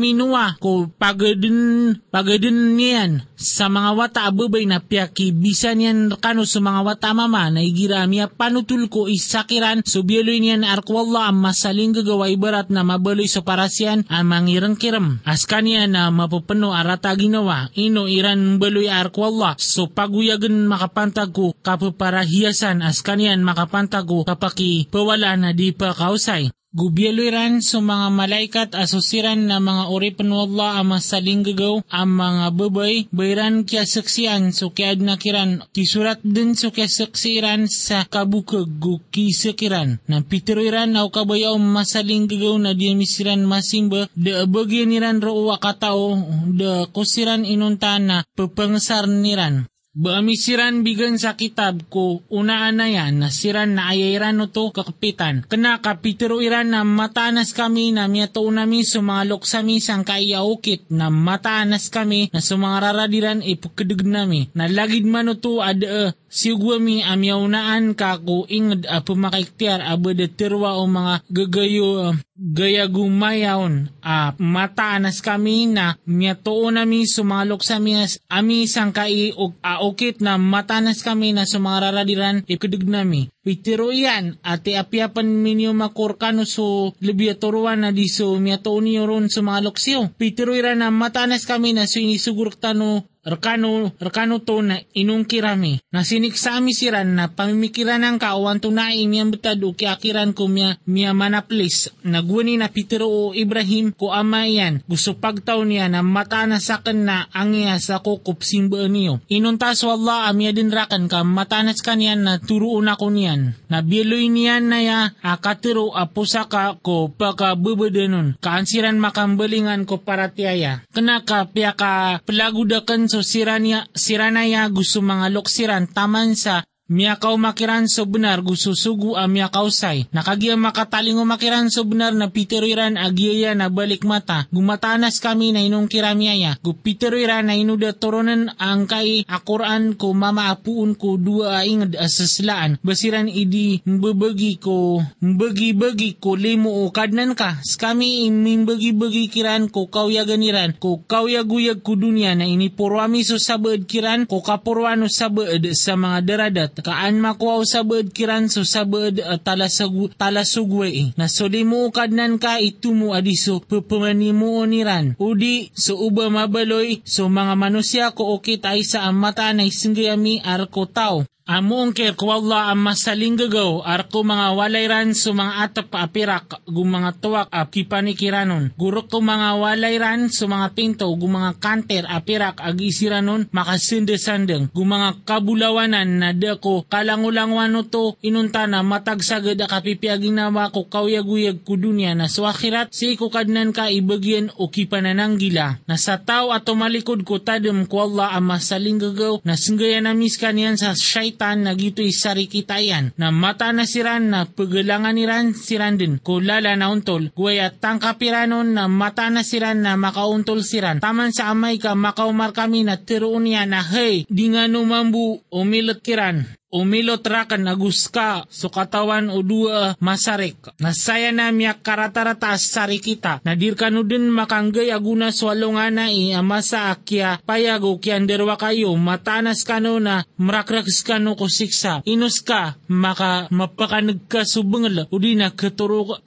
pagadin, 0.98 2.02
pagadin 2.10 2.74
niyan 2.74 3.30
sa 3.44 3.68
mga 3.68 3.92
wata 4.00 4.20
ababay 4.32 4.64
na 4.64 4.80
piyaki 4.80 5.36
bisan 5.36 5.84
yan 5.84 6.00
kano 6.16 6.48
sa 6.48 6.64
mga 6.64 6.80
wata 6.88 7.12
mama 7.12 7.52
na 7.52 7.60
igira 7.60 8.08
miya 8.08 8.32
panutul 8.32 8.88
ko 8.88 9.12
isakiran 9.12 9.84
so 9.84 10.00
biyaloy 10.00 10.40
niyan 10.40 10.64
arkwalla 10.64 11.28
ang 11.28 11.44
masaling 11.44 11.92
gagaway 11.92 12.40
barat 12.40 12.72
na 12.72 12.88
mabaloy 12.88 13.28
sa 13.28 13.43
parasyan 13.44 14.08
ang 14.08 14.26
mangirang 14.26 14.80
kiram. 14.80 15.20
Askan 15.28 15.68
niya 15.68 15.86
na 15.86 16.10
mapapano 16.10 16.72
arata 16.72 17.14
ginawa 17.14 17.70
in 17.76 17.94
no 17.94 18.10
iran 18.10 18.58
baloy 18.58 18.88
arkwalla 18.90 19.60
so 19.60 19.92
paguyagan 19.92 20.66
makapantag 20.66 21.36
ko 21.36 21.52
kapaparahiyasan 21.62 22.82
as 22.82 23.04
kanian 23.06 23.44
makapantag 23.44 24.08
ko 24.08 24.24
kapaki 24.24 24.88
pawala 24.90 25.36
na 25.36 25.52
di 25.52 25.76
pa 25.76 25.92
kausay. 25.92 26.50
Gubyaloiran 26.74 27.62
sa 27.62 27.86
mga 27.86 28.10
malaikat 28.10 28.70
asusiran 28.74 29.46
na 29.46 29.62
mga 29.62 29.94
uripan 29.94 30.26
wala 30.34 30.82
ang 30.82 30.98
masaling 30.98 31.46
gagaw 31.46 31.86
ang 31.86 32.10
mga 32.18 32.50
babay 32.50 33.06
bayran 33.14 33.62
kya 33.62 33.86
saksiyan 33.86 34.50
so 34.50 34.74
kya 34.74 34.98
nakiran 34.98 35.62
tisurat 35.70 36.18
din 36.26 36.58
so 36.58 36.74
kya 36.74 36.90
saksiran 36.90 37.70
sa 37.70 38.10
kabukag 38.10 38.66
gu 38.82 38.98
kisakiran 39.14 40.02
na 40.10 40.26
pitiroiran 40.26 40.98
au 40.98 41.14
kabayaw 41.14 41.54
masaling 41.62 42.26
gagaw 42.26 42.58
na 42.58 42.74
diamisiran 42.74 43.46
masimba 43.46 44.10
da 44.18 44.42
abagyan 44.42 44.90
niran 44.90 45.22
ro 45.22 45.54
akatao 45.54 46.18
da 46.58 46.90
kusiran 46.90 47.46
inunta 47.46 48.02
na 48.02 48.26
papangsar 48.34 49.06
niran. 49.06 49.70
Baamisiran 49.94 50.82
bigan 50.82 51.22
sa 51.22 51.38
kitab 51.38 51.86
ko 51.86 52.26
unaan 52.34 52.82
na 52.82 52.90
yan 52.90 53.22
na 53.22 53.30
siran 53.30 53.78
na 53.78 53.94
ayayran 53.94 54.34
no 54.34 54.50
to 54.50 54.74
kakapitan. 54.74 55.46
Kena 55.46 55.86
kapitero 55.86 56.42
iran 56.42 56.74
na 56.74 56.82
matanas 56.82 57.54
kami 57.54 57.94
na 57.94 58.10
miyato 58.10 58.42
nami 58.50 58.82
sumalok 58.82 59.46
sa 59.46 59.62
misang 59.62 60.02
kaiyaukit 60.02 60.90
na 60.90 61.14
matanas 61.14 61.94
kami 61.94 62.34
na 62.34 62.42
sumangararadiran 62.42 63.46
ipukadug 63.46 64.02
nami. 64.02 64.50
Na 64.58 64.66
lagid 64.66 65.06
man 65.06 65.30
to 65.38 65.62
ada 65.62 66.10
uh, 66.10 66.10
sigwami 66.34 67.06
amyaunaan 67.06 67.94
ka 67.94 68.18
ko 68.18 68.50
ingad 68.50 68.90
a 68.90 69.06
pumakiktiar 69.06 69.86
abada 69.86 70.26
tirwa 70.26 70.82
o 70.82 70.90
mga 70.90 71.16
gagayo 71.30 72.18
gaya 72.34 72.90
gumayaon 72.90 73.94
a 74.02 74.34
mataanas 74.42 75.22
kami 75.22 75.70
na 75.70 76.02
miyato 76.10 76.58
nami 76.74 77.06
sumalok 77.06 77.62
sa 77.62 77.78
mias 77.78 78.18
ami 78.26 78.66
sang 78.66 78.90
kai 78.90 79.30
og 79.38 79.54
uh, 79.62 79.80
ukit 79.86 80.18
na 80.26 80.42
matanas 80.42 81.06
kami 81.06 81.30
na 81.38 81.46
sumararadiran 81.46 82.42
ipkudug 82.50 82.90
nami. 82.90 83.30
Pitiro 83.44 83.92
yan, 83.92 84.40
ate 84.40 84.80
apiapan 84.80 85.28
minyo 85.28 85.76
makorkano 85.76 86.48
so 86.48 86.96
libyaturuan 87.04 87.84
na 87.84 87.92
di 87.92 88.08
so 88.08 88.40
miyato 88.40 88.72
niyo 88.80 89.04
ron 89.04 89.28
sumalok 89.28 89.76
siyo. 89.76 90.10
Pitiro 90.16 90.56
na 90.56 90.88
matanas 90.90 91.44
kami 91.44 91.76
na 91.76 91.84
so 91.84 92.00
inisugur 92.00 92.56
tano 92.56 93.04
Rekano, 93.24 93.96
rekano 94.04 94.44
to 94.44 94.60
na 94.60 94.84
inungkirami. 94.92 95.80
Na 95.96 96.04
siniksami 96.04 96.76
siran 96.76 97.16
na 97.16 97.32
pamimikiran 97.32 98.04
ng 98.04 98.20
kaawan 98.20 98.60
to 98.60 98.68
na 98.68 98.92
imiyang 98.92 99.32
betad 99.32 99.64
o 99.64 99.72
kiakiran 99.72 100.36
ko 100.36 100.52
miya, 100.52 100.76
miya 100.84 101.16
manaplis. 101.16 101.88
Nagwani 102.04 102.60
na 102.60 102.68
Petero 102.68 103.08
o 103.08 103.32
Ibrahim 103.32 103.96
ko 103.96 104.12
ama 104.12 104.44
yan. 104.44 104.84
Gusto 104.84 105.16
pagtaw 105.16 105.64
niya 105.64 105.88
na 105.88 106.04
mata 106.04 106.44
na 106.44 106.60
sakan 106.60 107.08
na 107.08 107.32
angya 107.32 107.80
sa 107.80 108.04
kukup 108.04 108.44
simbaan 108.44 108.92
niyo. 108.92 109.24
Inuntas 109.32 109.88
wala 109.88 110.28
amya 110.28 110.52
din 110.52 110.68
rakan 110.68 111.08
ka 111.08 111.24
matanas 111.24 111.80
kanyan 111.80 112.28
na 112.28 112.44
turuon 112.44 112.92
ako 112.92 113.08
niyan. 113.08 113.56
Nabiloy 113.72 114.28
niyan 114.28 114.68
na 114.68 114.80
ya 114.84 115.00
akatiro 115.24 115.96
apusaka 115.96 116.76
ko 116.84 117.08
pagkabubadanon. 117.16 118.36
Kaansiran 118.44 119.00
makambalingan 119.00 119.88
ko 119.88 120.04
para 120.04 120.28
tiyaya. 120.28 120.84
Kenaka 120.92 121.48
piya 121.48 121.72
ka 121.72 122.20
pelagudakan 122.28 123.13
so 123.14 123.22
siranya, 123.22 123.86
siranaya 123.94 124.66
gusto 124.74 125.06
mga 125.06 125.30
loksiran 125.30 125.86
taman 125.86 126.34
sa 126.34 126.66
Miyakaw 126.94 127.34
makiran 127.42 127.90
so 127.90 128.06
benar 128.06 128.46
gususugu 128.46 129.18
a 129.18 129.26
miyakaw 129.26 129.66
say. 129.74 130.06
Nakagiya 130.14 130.54
makatalingo 130.54 131.26
makiran 131.26 131.74
so 131.74 131.82
benar 131.90 132.14
na 132.14 132.30
piteroiran 132.30 133.02
agiyaya 133.02 133.58
na 133.58 133.74
balik 133.74 134.06
mata. 134.06 134.46
Gumatanas 134.54 135.18
kami 135.18 135.58
na 135.58 135.66
inong 135.66 135.90
kiramiyaya. 135.90 136.62
Gupiteroiran 136.62 137.50
na 137.50 137.58
inuda 137.58 137.98
toronan 137.98 138.54
ang 138.62 138.86
kay 138.86 139.26
akuran 139.26 139.98
ko 139.98 140.14
mamaapuun 140.14 140.94
ko 140.94 141.18
dua 141.18 141.66
ingad 141.66 141.98
asaslaan. 141.98 142.78
Basiran 142.86 143.26
idi 143.26 143.82
mbabagi 143.90 144.62
ko 144.62 145.02
mbagi-bagi 145.18 146.22
ko 146.22 146.38
limo 146.38 146.86
o 146.86 146.94
kadnan 146.94 147.34
ka. 147.34 147.58
Skami 147.66 148.30
imimbagi-bagi 148.30 149.34
kiran 149.34 149.74
ko 149.74 149.90
kawyaganiran 149.90 150.78
ko 150.78 151.02
kawyaguyag 151.10 151.82
ko 151.82 151.98
dunya 151.98 152.38
na 152.38 152.46
inipurwami 152.46 153.26
so 153.26 153.42
sabad 153.42 153.90
kiran 153.90 154.30
ko 154.30 154.46
kapurwano 154.46 155.10
sabad 155.10 155.66
sa 155.74 155.98
mga 155.98 156.22
daradat 156.22 156.83
kaan 156.84 157.24
makuaw 157.24 157.64
sa 157.64 157.88
bed 157.88 158.12
kiran 158.12 158.52
so 158.52 158.68
sa 158.68 158.84
bed 158.84 159.24
uh, 159.24 159.40
talasag, 159.40 160.12
talasugwe 160.20 160.88
eh. 160.92 161.08
na 161.16 161.32
so 161.32 161.48
di 161.48 161.64
mo 161.64 161.88
kadnan 161.90 162.36
ka 162.38 162.60
itumo 162.60 163.16
adiso 163.16 163.64
pupumani 163.64 164.36
mo 164.36 164.60
niran. 164.68 165.16
Udi 165.16 165.72
so 165.72 165.96
uba 165.98 166.28
mabaloy 166.28 167.00
so 167.08 167.32
mga 167.32 167.56
manusia 167.56 168.06
ko 168.12 168.36
okit 168.36 168.68
ay 168.68 168.84
sa 168.84 169.08
amata 169.08 169.50
na 169.56 169.64
isinggayami 169.64 170.44
arko 170.44 170.84
tao. 170.86 171.24
Amo 171.44 171.84
ungkir 171.84 172.16
ko 172.16 172.32
Allah 172.32 172.72
ang 172.72 172.88
masaling 172.88 173.36
gagaw 173.36 173.84
arko 173.84 174.24
mga 174.24 174.56
walay 174.56 174.88
ran 174.88 175.12
so 175.12 175.36
mga 175.36 175.68
atap 175.68 175.92
paapirak 175.92 176.64
gu 176.64 176.84
mga 176.88 177.20
tuwak 177.20 177.52
ap 177.52 177.68
kipanikiranon. 177.68 178.72
Guro 178.80 179.04
ko 179.12 179.20
mga 179.20 179.60
walay 179.60 180.00
ran 180.00 180.32
so 180.32 180.48
mga 180.48 180.72
pinto 180.72 181.04
gu 181.12 181.28
mga 181.28 181.60
kanter 181.60 182.08
apirak 182.08 182.64
ag 182.64 182.80
isiranon 182.80 183.52
makasinde-sandeng. 183.52 184.72
Gu 184.72 184.84
mga 184.88 185.28
kabulawanan 185.28 186.24
na 186.24 186.32
da 186.32 186.56
ko 186.56 186.88
kalangulangwan 186.88 187.76
to 187.92 188.16
inunta 188.24 188.64
na 188.64 188.80
matagsagad 188.80 189.60
a 189.60 189.68
kapipiaging 189.68 190.40
nawa 190.40 190.72
ko 190.72 190.88
kawyaguyag 190.88 191.68
ko 191.68 191.76
dunya 191.76 192.16
na 192.16 192.32
swakirat 192.32 192.96
si 192.96 193.20
ko 193.20 193.28
kadnan 193.28 193.76
ka 193.76 193.92
ibagyan 193.92 194.48
o 194.56 194.72
kipanananggila. 194.72 195.84
Na 195.92 196.00
sa 196.00 196.24
tao 196.24 196.56
at 196.56 196.64
malikod 196.72 197.28
ko 197.28 197.44
tadem 197.44 197.84
Allah 197.92 198.32
ang 198.32 198.48
masaling 198.48 198.96
gagaw 198.96 199.44
na 199.44 199.60
singgayan 199.60 200.08
na 200.08 200.16
miskan 200.16 200.56
yan 200.56 200.80
sa 200.80 200.96
shait 200.96 201.33
kaitan 201.34 201.66
nagito'y 201.66 202.14
sarikitayan 202.14 203.18
na 203.18 203.34
mata 203.34 203.74
na 203.74 203.90
siran 203.90 204.30
na 204.30 204.46
pagalangan 204.46 205.18
niran 205.18 205.58
siran 205.58 205.98
din. 205.98 206.22
Ko 206.22 206.38
lala 206.38 206.78
na 206.78 206.94
untol 206.94 207.34
guwaya 207.34 207.74
tangkapiranon 207.74 208.78
na 208.78 208.86
mata 208.86 209.34
na 209.34 209.42
siran 209.42 209.82
na 209.82 209.98
makauntol 209.98 210.62
siran. 210.62 211.02
Taman 211.02 211.34
sa 211.34 211.50
amay 211.50 211.82
ka 211.82 211.98
makaumar 211.98 212.54
kami 212.54 212.86
na 212.86 213.02
tiroon 213.02 213.50
niya 213.50 213.66
na 213.66 213.82
hey 213.82 214.30
di 214.30 214.54
nga 214.54 214.70
numambu 214.70 215.42
umilot 215.50 216.06
kiran 216.06 216.46
umilot 216.74 217.22
rakan 217.22 217.70
agus 217.70 218.10
ka 218.10 218.50
so 218.50 218.74
katawan 218.74 219.30
o 219.30 219.46
dua 219.46 219.94
masarik. 220.02 220.58
Nasaya 220.82 221.30
na 221.30 221.54
miyak 221.54 221.86
karatarata 221.86 222.58
sari 222.58 222.98
kita. 222.98 223.46
Nadir 223.46 223.78
kanu 223.78 224.02
din 224.02 224.34
makanggay 224.34 224.90
aguna 224.90 225.30
swalungan 225.30 225.94
na 225.94 226.10
i 226.10 226.34
amasa 226.34 226.90
akya 226.90 227.38
payago 227.46 228.02
kyan 228.02 228.26
derwa 228.26 228.58
kayo 228.58 228.98
matanas 228.98 229.62
kano 229.62 230.02
na 230.02 230.26
mrakraks 230.42 231.06
kano 231.06 231.38
ko 231.38 231.46
siksa. 231.46 232.02
Inus 232.10 232.42
ka 232.42 232.74
maka 232.90 233.46
mapakanag 233.54 234.26
ka 234.26 234.42
subengel 234.42 235.06
udi 235.14 235.38
na 235.38 235.54
keturo, 235.54 236.18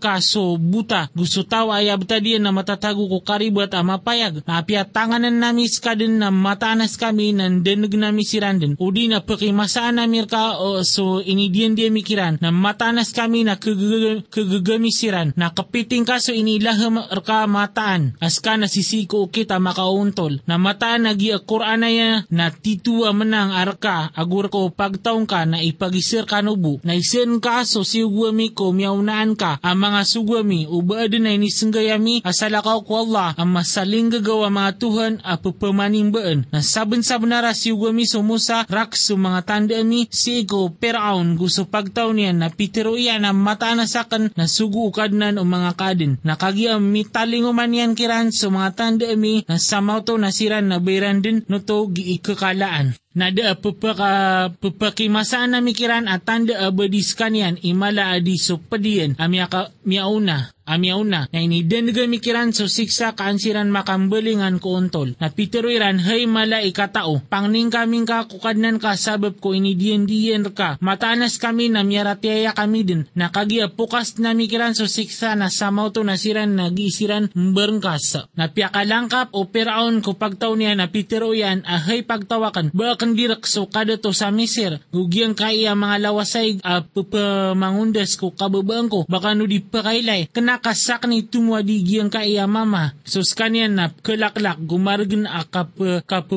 ka 0.00 0.16
so 0.24 0.56
buta. 0.56 1.12
Gusto 1.12 1.44
tawa 1.44 1.84
ayab 1.84 2.08
tadi 2.08 2.40
na 2.40 2.48
matatago 2.48 3.04
ko 3.12 3.20
karibat 3.20 3.76
ama 3.76 4.00
payag. 4.00 4.40
Napia 4.48 4.88
tanganan 4.88 5.36
namis 5.36 5.76
ka 5.76 5.92
din 5.92 6.16
na 6.16 6.32
matanas 6.32 6.96
kami 6.96 7.36
nan 7.36 7.60
denig 7.60 7.92
nami 7.92 8.24
siranden. 8.24 8.80
Udi 8.80 9.12
na 9.12 9.20
pakimasaan 9.20 9.81
namir 9.90 10.30
ka 10.30 10.62
o 10.62 10.86
so 10.86 11.18
inidiyan 11.18 11.74
diya 11.74 11.90
mikiran 11.90 12.38
na 12.38 12.54
matanas 12.54 13.10
kami 13.10 13.42
na 13.42 13.58
kagagamisiran 13.58 15.34
na 15.34 15.50
kapiting 15.50 16.06
ka 16.06 16.22
so 16.22 16.30
inilaham 16.30 17.02
ka 17.26 17.50
mataan. 17.50 18.14
As 18.22 18.38
ka 18.38 18.54
nasisiko 18.54 19.26
kita 19.26 19.58
makauntol 19.58 20.38
na 20.46 20.62
mataan 20.62 21.10
nagi 21.10 21.34
Quran 21.42 21.82
ya 21.90 22.22
na 22.30 22.54
titua 22.54 23.10
menang 23.10 23.50
arka 23.50 24.14
agur 24.14 24.46
ko 24.46 24.70
pagtaong 24.70 25.26
ka 25.26 25.42
na 25.48 25.58
ipagisir 25.58 26.28
kanubu 26.30 26.78
na 26.86 26.94
isen 26.94 27.42
ka 27.42 27.66
so 27.66 27.82
siugwami 27.82 28.54
ko 28.54 28.70
miyaunaan 28.70 29.34
ka 29.34 29.58
ang 29.64 29.78
mga 29.82 30.06
sugwami 30.06 30.68
ubaad 30.70 31.16
na 31.18 31.34
inisenggayami 31.34 32.22
asalakaw 32.22 32.84
ko 32.86 33.08
Allah 33.08 33.34
ang 33.40 33.50
masaling 33.50 34.12
gagawa 34.12 34.52
mga 34.52 34.72
Tuhan 34.78 35.12
a 35.24 35.40
pupamaning 35.40 36.12
baan 36.12 36.44
na 36.52 36.60
saben-saben 36.60 37.32
na 37.32 37.50
siugwami 37.56 38.04
sumusa 38.04 38.68
rak 38.68 38.92
so 38.92 39.16
mga 39.16 39.40
tandami 39.48 39.71
si 40.12 40.44
ko 40.44 40.68
peraon 40.68 41.40
gusto 41.40 41.64
pagtaw 41.64 42.12
niya 42.12 42.36
na 42.36 42.52
pitero 42.52 42.92
iyan 42.92 43.24
na 43.24 43.32
mata 43.32 43.72
na 43.72 43.88
sugu 44.46 44.92
ukadnan 44.92 45.40
o 45.40 45.44
mga 45.48 45.72
kadin. 45.78 46.20
Nakagiam 46.20 46.84
mitalinguman 46.84 47.72
yan 47.72 47.96
kiran 47.96 48.28
so 48.28 48.52
mga 48.52 48.76
tandami 48.76 49.48
na 49.48 49.56
samaw 49.56 50.04
to 50.04 50.20
nasiran 50.20 50.68
na 50.68 50.78
bayran 50.82 51.24
din 51.24 51.46
no 51.48 51.64
to 51.64 51.88
giikakalaan 51.88 52.92
na 53.14 53.30
da 53.30 53.54
pupaka 53.54 54.48
pupakimasaan 54.60 55.52
na 55.52 55.58
mikiran 55.60 56.08
at 56.08 56.24
tanda 56.24 56.58
abadis 56.64 57.12
kanyan 57.12 57.60
imala 57.60 58.16
adi 58.16 58.36
so 58.40 58.56
padiyan 58.56 59.16
amyaka 59.20 59.72
miauna 59.84 60.52
Amiaw 60.62 61.02
na, 61.02 61.26
na 61.34 61.42
inidenga 61.42 62.06
mikiran 62.06 62.54
so 62.54 62.70
siksa 62.70 63.18
kaansiran 63.18 63.66
makambelingan 63.66 64.62
ko 64.62 64.78
untol. 64.78 65.18
Na 65.18 65.26
piteroiran, 65.26 65.98
hay 65.98 66.30
mala 66.30 66.62
ikatao, 66.62 67.18
pangning 67.26 67.66
kaming 67.66 68.06
ka 68.06 68.30
kukadnan 68.30 68.78
ka 68.78 68.94
sabab 68.94 69.42
ko 69.42 69.58
inidiyan-diyan 69.58 70.54
ka. 70.54 70.78
Matanas 70.78 71.42
kami 71.42 71.66
na 71.66 71.82
miyaratiaya 71.82 72.54
kami 72.54 72.86
din, 72.86 73.02
na 73.18 73.34
kagia 73.34 73.74
pukas 73.74 74.22
na 74.22 74.38
mikiran 74.38 74.78
so 74.78 74.86
siksa 74.86 75.34
na 75.34 75.50
samaw 75.50 75.90
to 75.90 76.06
nasiran 76.06 76.54
na 76.54 76.70
giisiran 76.70 77.26
mberngkas. 77.34 78.30
Na 78.38 78.46
piakalangkap 78.46 79.34
o 79.34 79.50
peraon 79.50 79.98
ko 79.98 80.14
pagtaw 80.14 80.54
niya 80.54 80.78
na 80.78 80.86
piteroyan 80.86 81.66
ahay 81.66 82.06
pagtawakan, 82.06 82.70
bakan 83.02 83.18
dirak 83.18 83.42
so 83.50 83.66
kada 83.66 83.98
to 83.98 84.14
sa 84.14 84.30
misir. 84.30 84.78
Gugyang 84.94 85.34
kaya 85.34 85.74
mga 85.74 86.06
lawasay 86.06 86.62
a 86.62 86.86
pupamangundas 86.86 88.14
ko 88.14 88.30
kababaan 88.30 88.86
ko, 88.86 89.02
baka 89.10 89.34
no 89.34 89.42
di 89.42 89.58
pakailay. 89.58 90.30
Kena 90.30 90.62
nakasak 90.62 91.10
ni 91.10 91.26
tumwa 91.26 91.66
di 91.66 91.82
giyang 91.82 92.14
kaya 92.14 92.46
mama. 92.46 92.94
So 93.02 93.26
kanyan 93.26 93.74
na 93.74 93.90
kalaklak 93.90 94.62
gumargan 94.62 95.26
a 95.26 95.42
kap, 95.42 95.74
kap, 96.06 96.30